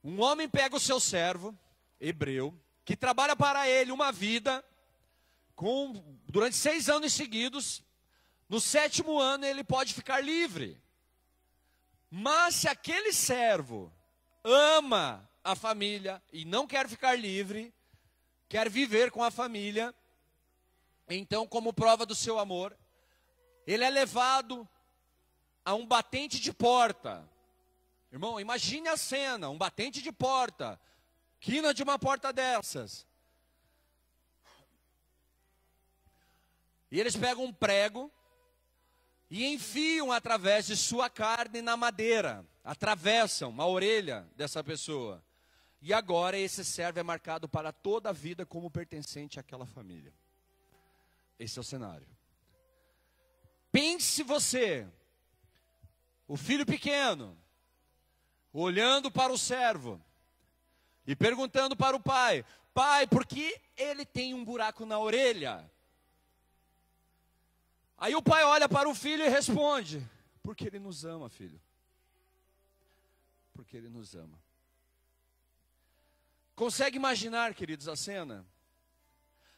[0.03, 1.57] Um homem pega o seu servo,
[2.01, 4.65] hebreu, que trabalha para ele uma vida,
[5.55, 5.93] com,
[6.27, 7.83] durante seis anos seguidos,
[8.49, 10.81] no sétimo ano ele pode ficar livre.
[12.11, 13.93] Mas se aquele servo
[14.43, 17.73] ama a família e não quer ficar livre,
[18.49, 19.95] quer viver com a família,
[21.09, 22.77] então, como prova do seu amor,
[23.67, 24.69] ele é levado
[25.65, 27.29] a um batente de porta.
[28.11, 30.81] Irmão, imagine a cena: um batente de porta,
[31.39, 33.07] quina de uma porta dessas.
[36.91, 38.11] E eles pegam um prego
[39.31, 45.25] e enfiam através de sua carne na madeira, atravessam a orelha dessa pessoa.
[45.81, 50.13] E agora esse servo é marcado para toda a vida como pertencente àquela família.
[51.39, 52.07] Esse é o cenário.
[53.73, 54.87] Pense você,
[56.27, 57.39] o filho pequeno,
[58.53, 60.01] olhando para o servo
[61.07, 65.71] e perguntando para o pai: Pai, por que ele tem um buraco na orelha?
[67.99, 70.07] Aí o pai olha para o filho e responde:
[70.43, 71.61] Porque ele nos ama, filho.
[73.53, 74.39] Porque ele nos ama.
[76.55, 78.47] Consegue imaginar, queridos, a cena?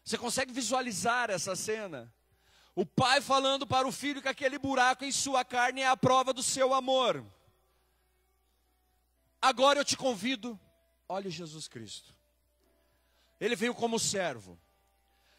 [0.05, 2.13] Você consegue visualizar essa cena?
[2.75, 6.33] O pai falando para o filho que aquele buraco em sua carne é a prova
[6.33, 7.25] do seu amor.
[9.43, 10.59] Agora eu te convido,
[11.09, 12.15] olhe Jesus Cristo.
[13.41, 14.57] Ele veio como servo.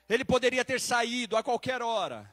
[0.10, 2.30] Ele poderia ter saído a qualquer hora,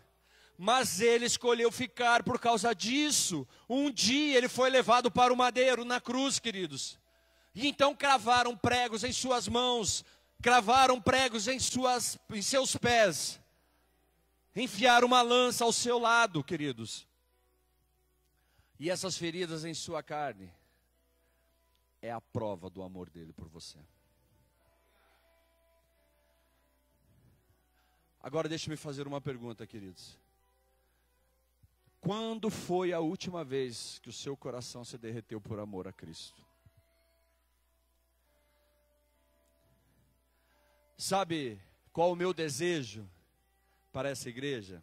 [0.59, 3.47] mas ele escolheu ficar por causa disso.
[3.69, 6.99] Um dia ele foi levado para o madeiro na cruz, queridos.
[7.55, 10.05] E então cravaram pregos em suas mãos,
[10.43, 13.41] cravaram pregos em, suas, em seus pés
[14.55, 17.07] enfiar uma lança ao seu lado, queridos.
[18.79, 20.53] E essas feridas em sua carne
[22.03, 23.79] é a prova do amor dele por você.
[28.23, 30.19] Agora deixe-me fazer uma pergunta, queridos.
[32.01, 36.45] Quando foi a última vez que o seu coração se derreteu por amor a Cristo?
[40.97, 41.61] Sabe
[41.93, 43.09] qual o meu desejo?
[43.93, 44.83] para essa igreja,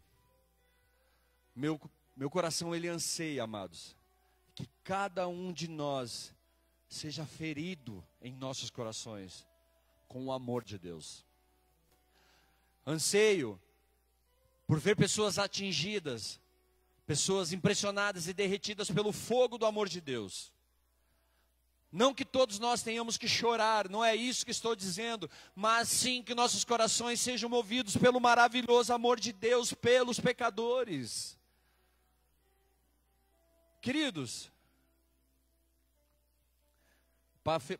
[1.54, 1.80] meu,
[2.16, 3.96] meu coração ele anseia, amados,
[4.54, 6.34] que cada um de nós
[6.88, 9.46] seja ferido em nossos corações
[10.08, 11.24] com o amor de Deus.
[12.86, 13.60] Anseio
[14.66, 16.40] por ver pessoas atingidas,
[17.06, 20.52] pessoas impressionadas e derretidas pelo fogo do amor de Deus.
[21.90, 26.22] Não que todos nós tenhamos que chorar, não é isso que estou dizendo, mas sim
[26.22, 31.38] que nossos corações sejam movidos pelo maravilhoso amor de Deus pelos pecadores.
[33.80, 34.52] Queridos,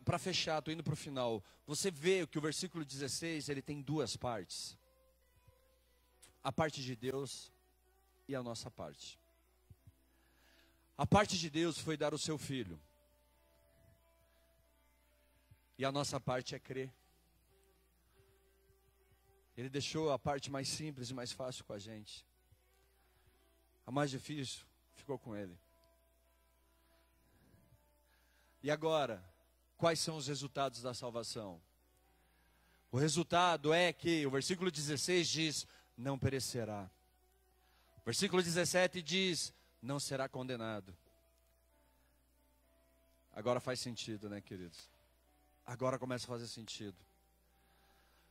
[0.03, 1.43] para fechar, estou indo para o final.
[1.67, 4.77] Você vê que o versículo 16 ele tem duas partes.
[6.41, 7.51] a parte de Deus
[8.27, 9.19] e a nossa parte.
[10.97, 12.79] A parte de Deus foi dar o seu filho.
[15.77, 16.91] E a nossa parte é crer.
[19.55, 22.25] Ele deixou a parte mais simples e mais fácil com a gente.
[23.85, 24.65] A mais difícil
[24.95, 25.57] ficou com ele.
[28.63, 29.23] E agora,
[29.79, 31.59] quais são os resultados da salvação?
[32.91, 35.67] O resultado é que, o versículo 16 diz:
[35.97, 36.89] não perecerá.
[38.01, 40.95] O versículo 17 diz: não será condenado.
[43.31, 44.89] Agora faz sentido, né, queridos?
[45.65, 46.97] Agora começa a fazer sentido.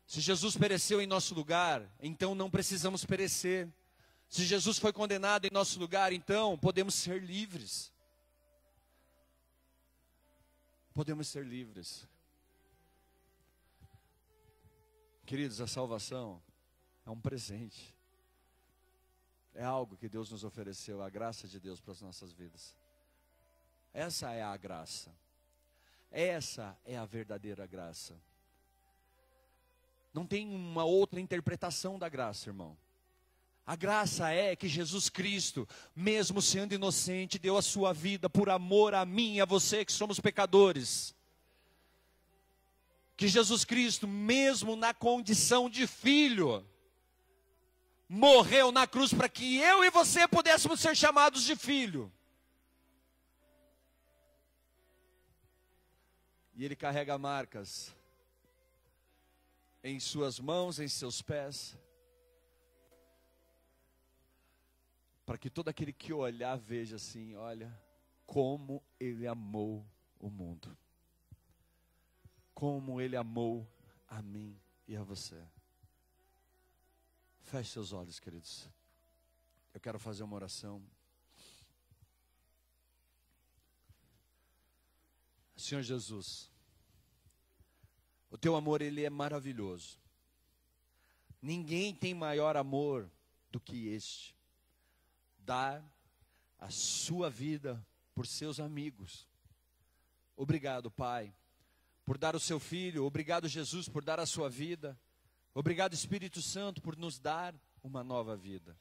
[0.07, 3.69] Se Jesus pereceu em nosso lugar, então não precisamos perecer.
[4.29, 7.91] Se Jesus foi condenado em nosso lugar, então podemos ser livres.
[10.99, 12.09] Podemos ser livres.
[15.25, 16.43] Queridos, a salvação
[17.07, 17.95] é um presente.
[19.55, 22.75] É algo que Deus nos ofereceu, a graça de Deus para as nossas vidas.
[23.95, 25.15] Essa é a graça.
[26.11, 28.21] Essa é a verdadeira graça.
[30.13, 32.77] Não tem uma outra interpretação da graça, irmão.
[33.69, 38.95] A graça é que Jesus Cristo, mesmo sendo inocente, deu a sua vida por amor
[38.95, 41.15] a mim e a você que somos pecadores.
[43.15, 46.67] Que Jesus Cristo, mesmo na condição de filho,
[48.09, 52.11] morreu na cruz para que eu e você pudéssemos ser chamados de filho.
[56.55, 57.95] E ele carrega marcas
[59.85, 61.77] em suas mãos, em seus pés
[65.29, 67.79] para que todo aquele que olhar veja assim: olha,
[68.25, 69.87] como ele amou
[70.19, 70.75] o mundo,
[72.55, 73.71] como ele amou
[74.09, 75.47] a mim e a você.
[77.43, 78.71] Feche seus olhos, queridos.
[79.75, 80.83] Eu quero fazer uma oração.
[85.55, 86.51] Senhor Jesus,
[88.31, 90.01] o teu amor ele é maravilhoso.
[91.43, 93.11] Ninguém tem maior amor
[93.51, 94.38] do que este
[95.49, 95.83] dar
[96.59, 97.83] a sua vida
[98.15, 99.27] por seus amigos.
[100.37, 101.35] Obrigado, Pai,
[102.05, 103.07] por dar o seu filho.
[103.07, 105.01] Obrigado, Jesus, por dar a sua vida.
[105.55, 108.79] Obrigado, Espírito Santo, por nos dar uma nova vida.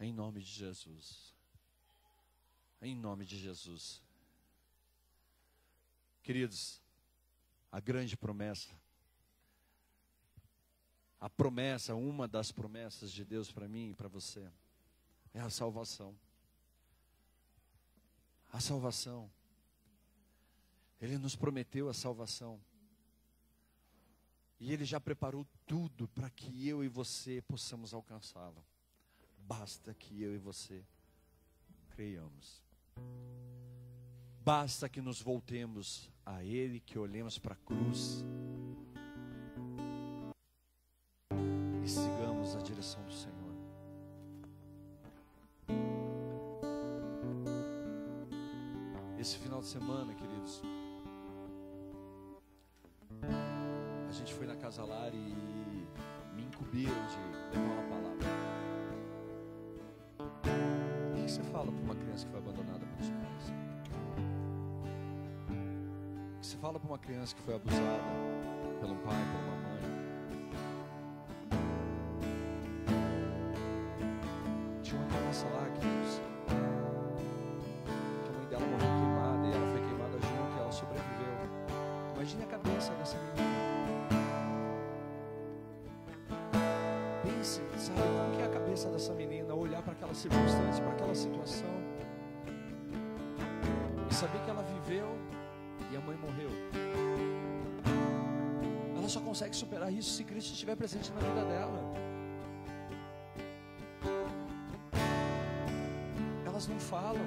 [0.00, 1.34] Em nome de Jesus.
[2.80, 4.02] Em nome de Jesus.
[6.22, 6.80] Queridos,
[7.70, 8.74] a grande promessa,
[11.20, 14.50] a promessa, uma das promessas de Deus para mim e para você
[15.36, 16.16] é a salvação.
[18.50, 19.30] A salvação.
[20.98, 22.58] Ele nos prometeu a salvação.
[24.58, 28.64] E Ele já preparou tudo para que eu e você possamos alcançá-la.
[29.36, 30.82] Basta que eu e você
[31.90, 32.62] creiamos.
[34.40, 38.24] Basta que nos voltemos a Ele, que olhemos para a cruz
[61.36, 63.52] você fala para uma criança que foi abandonada pelos pais?
[65.50, 68.00] O que você fala para uma criança que foi abusada
[68.80, 69.82] pelo pai, por uma mãe?
[74.82, 76.22] Tinha uma criança lá, queridos
[82.14, 83.46] Imagine a cabeça dessa menina.
[87.22, 90.55] Pense, sabe, como que é a cabeça dessa menina olhar para aquela circunstância,
[94.16, 95.06] saber que ela viveu
[95.92, 96.48] e a mãe morreu.
[98.96, 101.78] Ela só consegue superar isso se Cristo estiver presente na vida dela.
[106.46, 107.26] Elas não falam.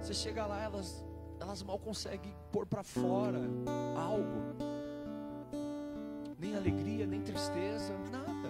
[0.00, 1.04] Você chega lá, elas
[1.38, 3.40] elas mal conseguem pôr para fora
[3.96, 4.54] algo.
[6.38, 8.48] Nem alegria, nem tristeza, nada.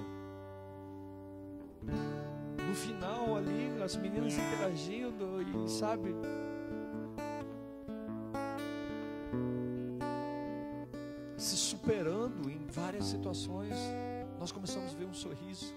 [2.68, 6.14] No final ali, as meninas interagindo e sabe,
[11.37, 13.74] se superando em várias situações,
[14.39, 15.74] nós começamos a ver um sorriso.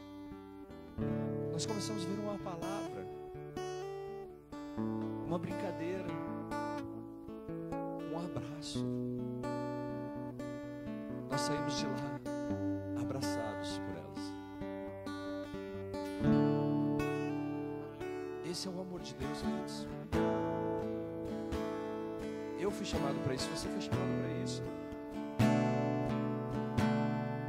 [1.51, 3.07] Nós começamos a ver uma palavra,
[5.25, 6.05] uma brincadeira.
[8.65, 8.85] Abraço.
[11.29, 12.14] Nós saímos de lá
[19.05, 19.87] de Deus, queridos.
[22.59, 24.63] Eu fui chamado para isso, você foi chamado para isso.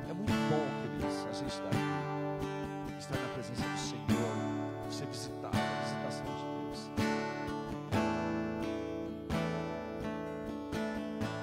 [0.06, 5.56] É muito bom, queridos, a gente estar aqui, estar na presença do Senhor, ser visitado,
[5.56, 6.90] a visitação de Deus.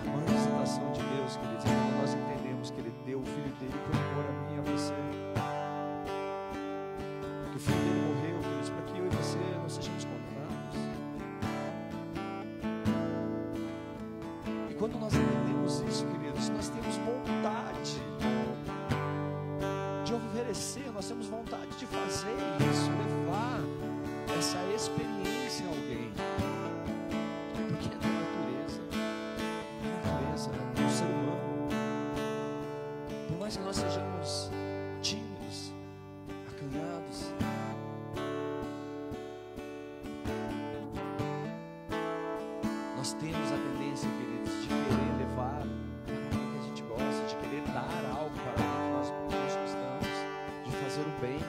[0.06, 3.80] Uma visitação de Deus, queridos, é quando nós entendemos que Ele deu o Filho dele
[3.88, 4.94] por amor a mim e a você.
[7.50, 8.03] Que o Filho dele
[14.84, 18.02] quando nós entendemos isso, queridos, nós temos vontade
[20.04, 22.36] de oferecer, nós temos vontade de fazer
[22.70, 23.62] isso, levar
[24.38, 26.12] essa experiência a alguém.
[27.70, 31.70] Porque é da natureza, é da natureza do ser humano.
[33.30, 34.52] Por mais que nós sejamos
[35.02, 35.72] tímidos,
[36.52, 37.34] acanhados,
[42.98, 43.73] nós temos a
[51.24, 51.40] bem.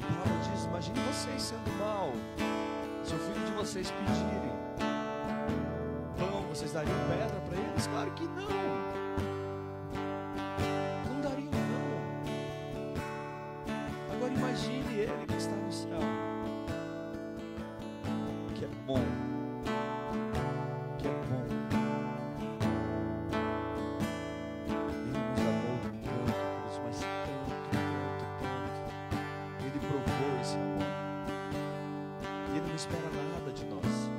[0.00, 2.12] A palavra diz: imagine vocês sendo mal,
[3.04, 4.54] se o filho de vocês pedirem
[6.18, 7.86] pão, vocês dariam pedra para eles?
[7.88, 8.48] Claro que não.
[11.12, 11.92] Não dariam, não.
[14.14, 16.00] Agora imagine ele que está no céu
[18.54, 19.02] que é bom,
[32.84, 34.10] espera nada de nós.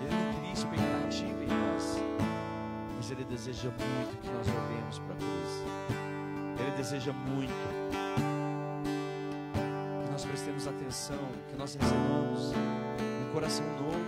[0.00, 2.00] Ele não cria expectativa em nós,
[2.96, 5.64] mas Ele deseja muito que nós olhemos para a cruz.
[6.60, 7.52] Ele deseja muito
[10.04, 13.98] que nós prestemos atenção, que nós recebamos um coração novo,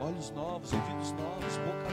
[0.00, 1.83] olhos novos, ouvidos novos, boca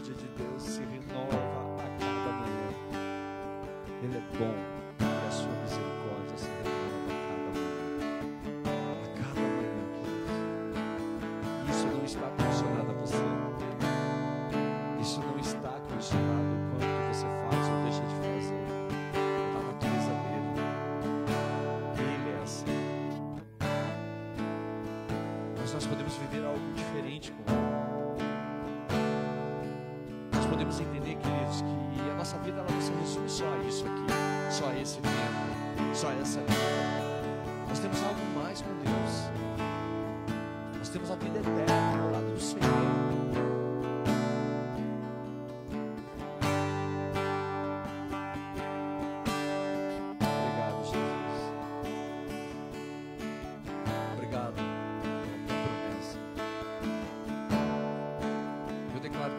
[0.00, 1.36] misericórdia de Deus se renova
[1.76, 2.68] a cada manhã.
[4.02, 4.54] Ele é bom
[4.98, 7.68] e a sua misericórdia se renova a cada manhã.
[8.92, 9.76] A cada manhã.
[11.68, 13.24] Isso não está condicionado a você.
[15.00, 18.66] Isso não está condicionado ao quanto você faz ou deixa de fazer.
[19.52, 20.50] Da natureza dele.
[21.98, 22.78] Ele é assim.
[25.58, 27.32] Mas nós podemos viver algo diferente
[30.60, 34.52] podemos entender, queridos, que a nossa vida ela não se resume só a isso aqui,
[34.52, 36.52] só a esse tempo, só a essa vida.
[37.66, 39.30] Nós temos algo mais com Deus.
[40.76, 42.60] Nós temos a vida eterna ao lado do Senhor.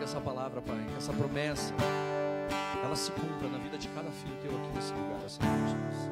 [0.03, 1.74] Essa palavra, Pai, essa promessa,
[2.84, 6.12] ela se cumpra na vida de cada filho teu aqui nesse lugar, Senhor Jesus.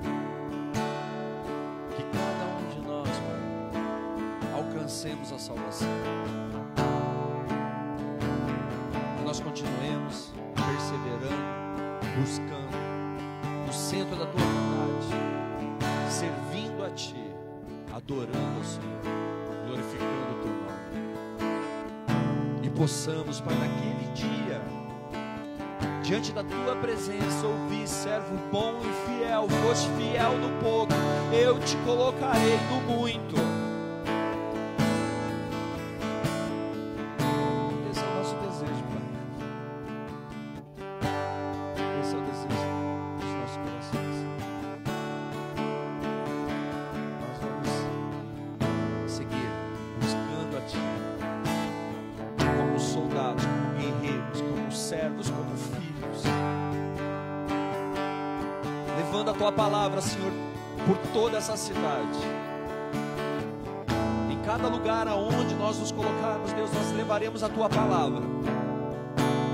[1.95, 3.39] Que cada um de nós, Pai,
[4.51, 5.87] alcancemos a salvação.
[9.17, 11.37] Que nós continuemos perseverando,
[12.19, 12.75] buscando
[13.67, 15.13] no centro da tua vontade,
[16.09, 17.31] servindo a Ti,
[17.95, 19.01] adorando ao Senhor,
[19.67, 20.79] glorificando o Teu nome.
[22.63, 24.08] E possamos, Pai, naquele
[26.09, 30.91] diante da Tua presença, ouvir, servo bom e fiel, foste fiel no pouco,
[31.31, 33.58] eu te colocarei no muito.
[59.49, 60.31] Tua palavra, Senhor,
[60.85, 62.19] por toda essa cidade.
[64.29, 68.21] Em cada lugar aonde nós nos colocarmos, Deus, nós levaremos a Tua palavra.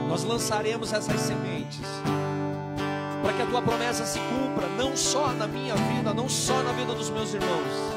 [0.10, 1.88] Nós lançaremos essas sementes
[3.24, 6.74] para que a tua promessa se cumpra, não só na minha vida, não só na
[6.74, 7.93] vida dos meus irmãos,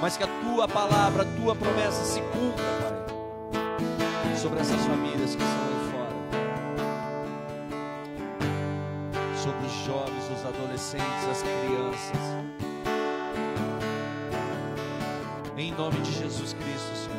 [0.00, 5.42] mas que a tua palavra, a tua promessa se cumpra, Pai, sobre essas famílias que
[5.42, 6.16] estão aí fora,
[9.36, 12.36] sobre os jovens, adolescentes, as crianças.
[15.56, 17.16] Em nome de Jesus Cristo, Senhor.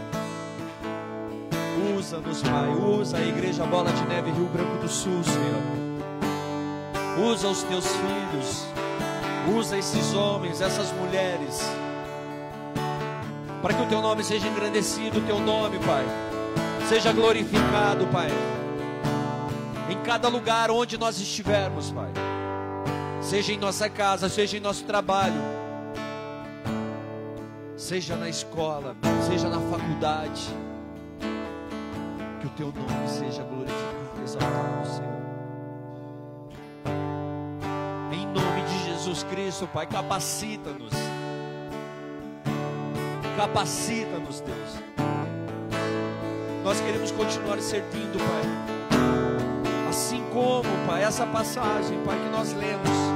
[1.97, 2.69] Usa-nos, Pai.
[2.69, 5.63] Usa a Igreja Bola de Neve Rio Branco do Sul, Senhor.
[7.32, 8.67] Usa os teus filhos.
[9.57, 11.61] Usa esses homens, essas mulheres.
[13.61, 16.05] Para que o teu nome seja engrandecido, o teu nome, Pai.
[16.88, 18.30] Seja glorificado, Pai.
[19.89, 22.11] Em cada lugar onde nós estivermos, Pai.
[23.28, 25.36] Seja em nossa casa, seja em nosso trabalho.
[27.75, 28.95] Seja na escola,
[29.28, 30.47] seja na faculdade
[32.39, 35.17] que o teu nome seja glorificado, exaltado, Senhor.
[38.13, 40.93] Em nome de Jesus Cristo, Pai, capacita-nos.
[43.36, 44.84] Capacita-nos, Deus.
[46.63, 49.89] Nós queremos continuar servindo, Pai.
[49.89, 53.07] Assim como, Pai, essa passagem, Pai, que nós lemos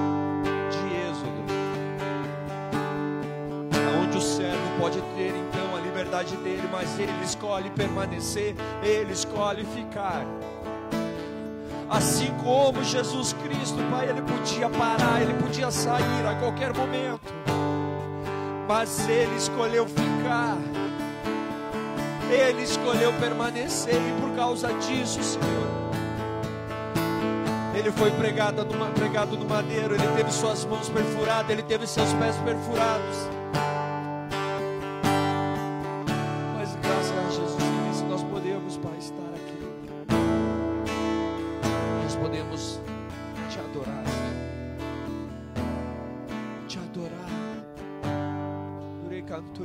[4.81, 10.25] pode ter então a liberdade dele, mas ele escolhe permanecer, ele escolhe ficar.
[11.87, 17.31] Assim como Jesus Cristo, Pai, ele podia parar, ele podia sair a qualquer momento,
[18.67, 20.57] mas ele escolheu ficar,
[22.31, 25.67] ele escolheu permanecer, e por causa disso, Senhor,
[27.75, 32.11] ele foi pregado no, pregado no madeiro, ele teve suas mãos perfuradas, ele teve seus
[32.13, 33.40] pés perfurados.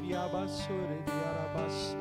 [0.06, 1.95] Yabasore di Arabasore.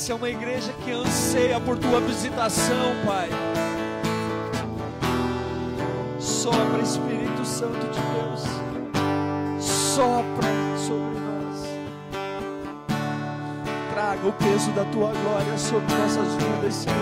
[0.00, 3.28] Essa é uma igreja que anseia por tua visitação, Pai.
[6.18, 9.62] Sopra, Espírito Santo de Deus.
[9.62, 10.48] Sopra
[10.78, 11.66] sobre nós.
[13.92, 16.96] Traga o peso da tua glória sobre nossas vidas, Senhor.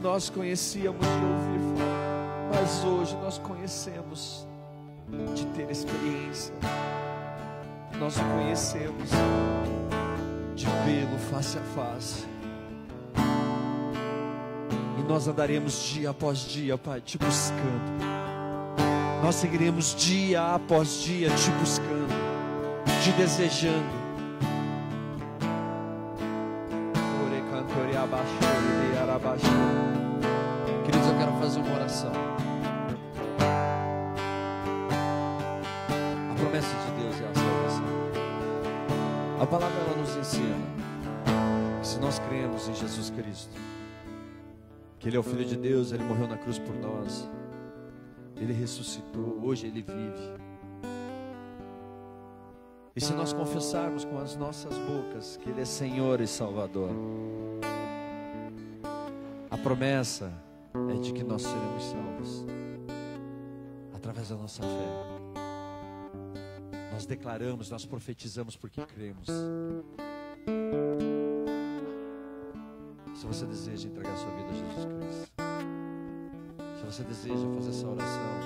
[0.00, 1.58] Nós conhecíamos de ouvir
[2.50, 4.47] mas hoje nós conhecemos
[5.78, 6.54] experiência.
[7.98, 9.10] Nós o conhecemos
[10.54, 12.26] de vê-lo face a face.
[14.98, 17.98] E nós andaremos dia após dia, Pai, te buscando.
[19.22, 22.14] Nós seguiremos dia após dia te buscando,
[23.02, 23.97] te desejando.
[44.98, 47.28] Que Ele é o Filho de Deus, Ele morreu na cruz por nós,
[48.36, 50.38] Ele ressuscitou, hoje Ele vive.
[52.94, 56.90] E se nós confessarmos com as nossas bocas que Ele é Senhor e Salvador,
[59.50, 60.32] a promessa
[60.90, 62.46] é de que nós seremos salvos
[63.94, 65.18] através da nossa fé.
[66.92, 69.28] Nós declaramos, nós profetizamos porque cremos.
[73.28, 75.32] Você deseja entregar sua vida a Jesus Cristo,
[76.78, 78.40] se você deseja fazer essa oração,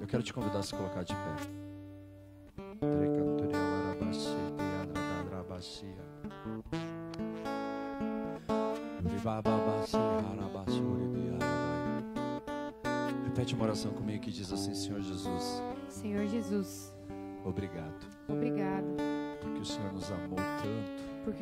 [0.00, 1.73] eu quero te convidar a se colocar de pé.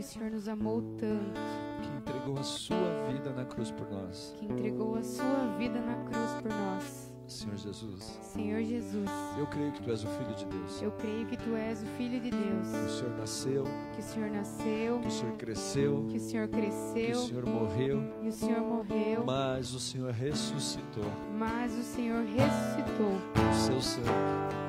[0.03, 1.41] O Senhor nos amou tanto,
[1.81, 4.35] que entregou a sua vida na cruz por nós.
[4.37, 7.13] que entregou a sua vida na cruz por nós.
[7.29, 10.83] Senhor Jesus, Senhor Jesus, eu creio que tu és o Filho de Deus.
[10.83, 14.03] eu creio que tu és o Filho de Que o Deus, Senhor nasceu, que o
[14.03, 18.29] Senhor nasceu, que o Senhor cresceu, que o Senhor que o cresceu Senhor morreu, e
[18.29, 21.05] o Senhor morreu, mas o Senhor ressuscitou.
[21.39, 23.13] mas o Senhor ressuscitou.
[23.51, 24.09] O seu sangue,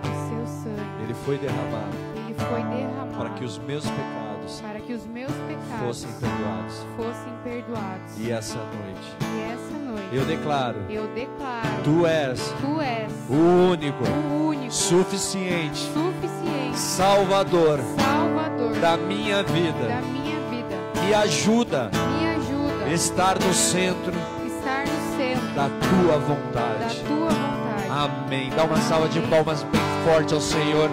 [0.03, 1.97] O seu sangue, ele foi derramado.
[2.15, 3.17] Ele foi derramado.
[3.17, 6.75] Para que os meus pecados pecados para que os meus pecados fossem perdoados.
[6.97, 8.19] fossem perdoados.
[8.19, 13.71] E essa noite E essa noite eu declaro: eu declaro: Tu és Tu és o
[13.71, 20.01] único, o único, suficiente suficiente, Salvador Salvador da minha da vida.
[20.11, 20.75] minha vida.
[21.05, 24.13] Me ajuda Me ajuda estar no centro
[24.45, 27.03] estar no centro da tua da vontade.
[27.07, 27.89] Tua vontade.
[27.89, 28.49] Amém.
[28.49, 30.89] Dá uma salva de palmas bem forte ao Senhor.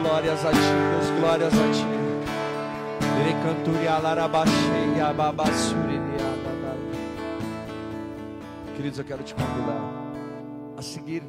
[0.00, 1.95] Glórias a ti, Deus, glórias a ti.
[8.76, 9.80] Queridos, eu quero te convidar
[10.76, 11.22] a seguir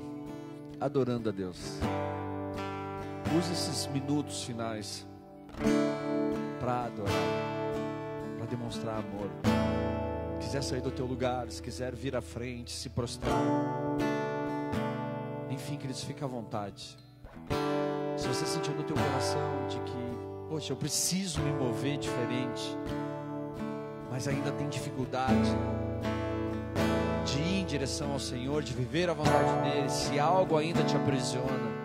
[0.79, 1.79] adorando a Deus.
[3.38, 5.07] Use esses minutos finais
[6.59, 7.13] para adorar,
[8.38, 9.29] para demonstrar amor.
[10.39, 13.33] Quiser sair do teu lugar, se quiser vir à frente, se prostrar.
[15.49, 16.97] Enfim, queridos, fica à vontade.
[18.17, 22.77] Se você sentiu no teu coração de que, poxa, eu preciso me mover diferente,
[24.09, 25.55] mas ainda tem dificuldade
[27.25, 30.95] de ir em direção ao Senhor, de viver a vontade dele, se algo ainda te
[30.95, 31.77] aprisiona,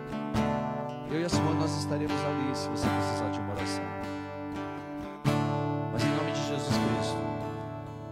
[1.11, 3.83] eu e a Simone nós estaremos ali se você precisar de uma oração.
[5.91, 7.17] Mas em nome de Jesus Cristo,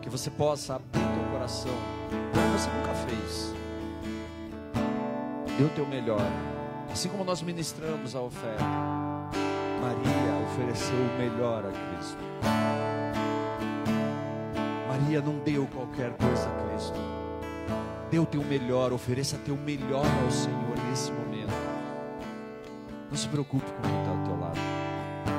[0.02, 1.72] que você possa abrir teu coração,
[2.34, 3.54] como você nunca fez.
[5.58, 6.22] Dê o teu melhor.
[6.92, 8.64] Assim como nós ministramos a oferta,
[9.82, 12.18] Maria ofereceu o melhor a Cristo.
[14.88, 17.00] Maria não deu qualquer coisa a Cristo.
[18.22, 21.54] O teu melhor, ofereça teu melhor ao Senhor nesse momento.
[23.10, 24.60] Não se preocupe com quem está ao teu lado.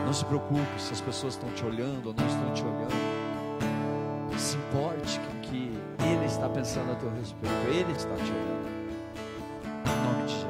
[0.04, 4.38] Não se preocupe se as pessoas estão te olhando ou não estão te olhando.
[4.38, 5.70] Se importe com que
[6.04, 7.54] Ele está pensando a teu respeito.
[7.68, 8.72] Ele está te olhando.
[9.86, 10.41] Em nome de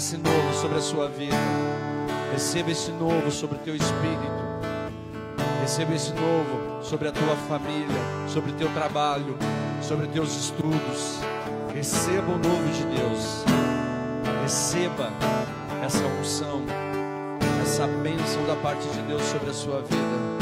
[0.00, 1.36] esse novo sobre a sua vida.
[2.32, 4.40] Receba esse novo sobre o teu espírito.
[5.60, 9.36] Receba esse novo sobre a tua família, sobre o teu trabalho,
[9.82, 11.20] sobre os teus estudos.
[11.74, 13.44] Receba o novo de Deus.
[14.42, 15.12] Receba
[15.84, 16.62] essa unção,
[17.62, 20.39] essa bênção da parte de Deus sobre a sua vida.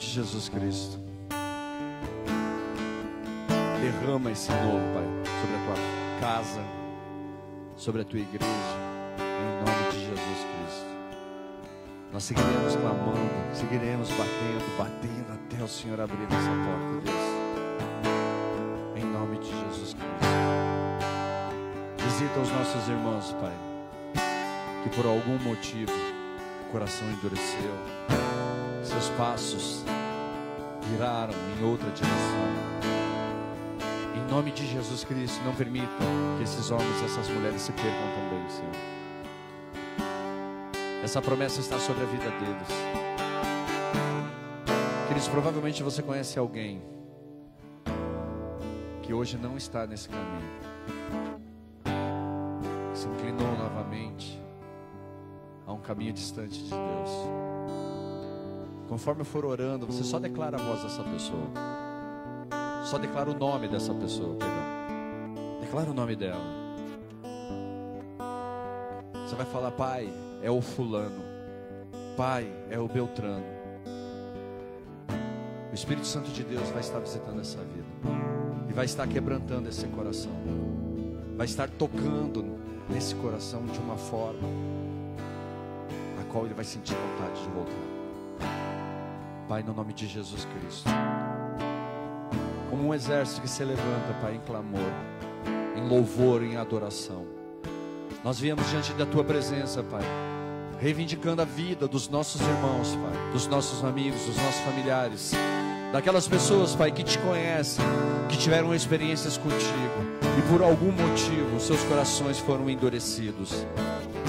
[0.00, 0.98] De Jesus Cristo,
[3.80, 5.04] derrama esse novo, Pai,
[5.40, 5.76] sobre a tua
[6.20, 6.62] casa,
[7.76, 8.46] sobre a tua igreja,
[9.18, 10.86] em nome de Jesus Cristo.
[12.12, 13.18] Nós seguiremos clamando,
[13.52, 17.20] seguiremos batendo, batendo até o Senhor abrir essa porta, Deus.
[18.96, 20.30] Em nome de Jesus Cristo.
[21.98, 23.54] Visita os nossos irmãos, Pai,
[24.82, 25.92] que por algum motivo
[26.66, 27.74] o coração endureceu,
[28.90, 29.84] seus passos
[30.90, 32.50] viraram em outra direção.
[34.16, 35.86] Em nome de Jesus Cristo, não permita
[36.36, 38.72] que esses homens e essas mulheres se percam também, Senhor.
[41.04, 42.68] Essa promessa está sobre a vida deles.
[45.06, 46.82] Queridos, provavelmente você conhece alguém
[49.02, 50.50] que hoje não está nesse caminho.
[52.92, 54.42] Se inclinou novamente
[55.64, 57.89] a um caminho distante de Deus.
[58.90, 61.46] Conforme eu for orando, você só declara a voz dessa pessoa.
[62.84, 65.60] Só declara o nome dessa pessoa, perdão.
[65.60, 66.42] Declara o nome dela.
[69.24, 70.12] Você vai falar, pai,
[70.42, 71.22] é o fulano.
[72.16, 73.44] Pai, é o Beltrano.
[75.70, 77.86] O Espírito Santo de Deus vai estar visitando essa vida.
[78.68, 80.32] E vai estar quebrantando esse coração.
[81.36, 84.48] Vai estar tocando nesse coração de uma forma
[86.20, 87.89] a qual ele vai sentir vontade de voltar.
[89.50, 90.88] Pai, no nome de Jesus Cristo.
[92.70, 94.92] Como um exército que se levanta, Pai, em clamor,
[95.76, 97.26] em louvor, em adoração.
[98.22, 100.04] Nós viemos diante da tua presença, Pai,
[100.78, 105.32] reivindicando a vida dos nossos irmãos, Pai, dos nossos amigos, dos nossos familiares,
[105.92, 107.84] daquelas pessoas, Pai, que te conhecem,
[108.28, 113.66] que tiveram experiências contigo e por algum motivo seus corações foram endurecidos.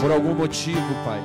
[0.01, 1.21] Por algum motivo, Pai,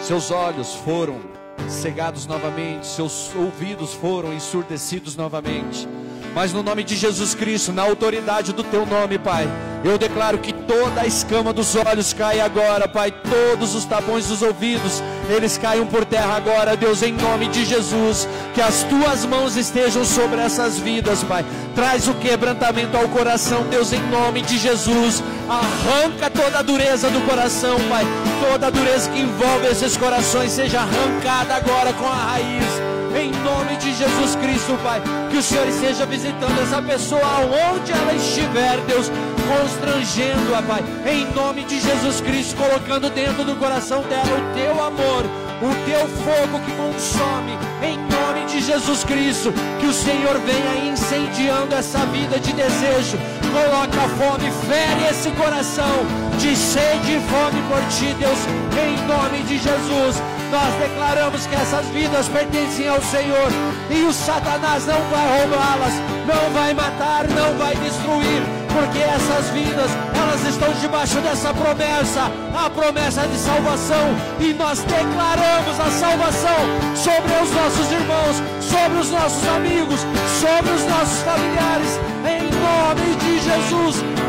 [0.00, 1.38] seus olhos foram
[1.68, 5.88] cegados novamente, seus ouvidos foram ensurdecidos novamente.
[6.34, 9.48] Mas no nome de Jesus Cristo, na autoridade do teu nome, Pai,
[9.82, 14.42] eu declaro que toda a escama dos olhos cai agora, Pai, todos os tapões dos
[14.42, 19.56] ouvidos, eles caiam por terra agora, Deus, em nome de Jesus, que as tuas mãos
[19.56, 21.44] estejam sobre essas vidas, Pai.
[21.74, 25.22] Traz o quebrantamento ao coração, Deus, em nome de Jesus.
[25.48, 28.04] Arranca toda a dureza do coração, Pai.
[28.48, 32.89] Toda a dureza que envolve esses corações seja arrancada agora com a raiz.
[33.14, 38.14] Em nome de Jesus Cristo, Pai, que o Senhor esteja visitando essa pessoa aonde ela
[38.14, 39.10] estiver, Deus,
[39.48, 40.84] constrangendo-a, Pai.
[41.04, 45.24] Em nome de Jesus Cristo, colocando dentro do coração dela o teu amor,
[45.60, 47.58] o teu fogo que consome.
[47.82, 53.18] Em nome de Jesus Cristo, que o Senhor venha incendiando essa vida de desejo.
[53.52, 56.06] Coloca fome, fere esse coração
[56.38, 58.38] de sede e fome por ti, Deus,
[58.78, 60.22] em nome de Jesus.
[60.50, 63.50] Nós declaramos que essas vidas pertencem ao Senhor
[63.88, 65.94] e o Satanás não vai roubá-las,
[66.26, 68.42] não vai matar, não vai destruir,
[68.74, 75.78] porque essas vidas, elas estão debaixo dessa promessa, a promessa de salvação, e nós declaramos
[75.78, 76.60] a salvação
[76.96, 80.00] sobre os nossos irmãos, sobre os nossos amigos,
[80.40, 84.19] sobre os nossos familiares, em nome de Jesus,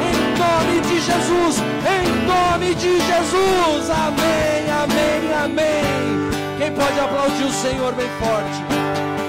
[0.41, 1.55] nome de Jesus,
[1.95, 6.11] em nome de Jesus, amém, amém, amém.
[6.57, 9.20] Quem pode aplaudir o Senhor bem forte?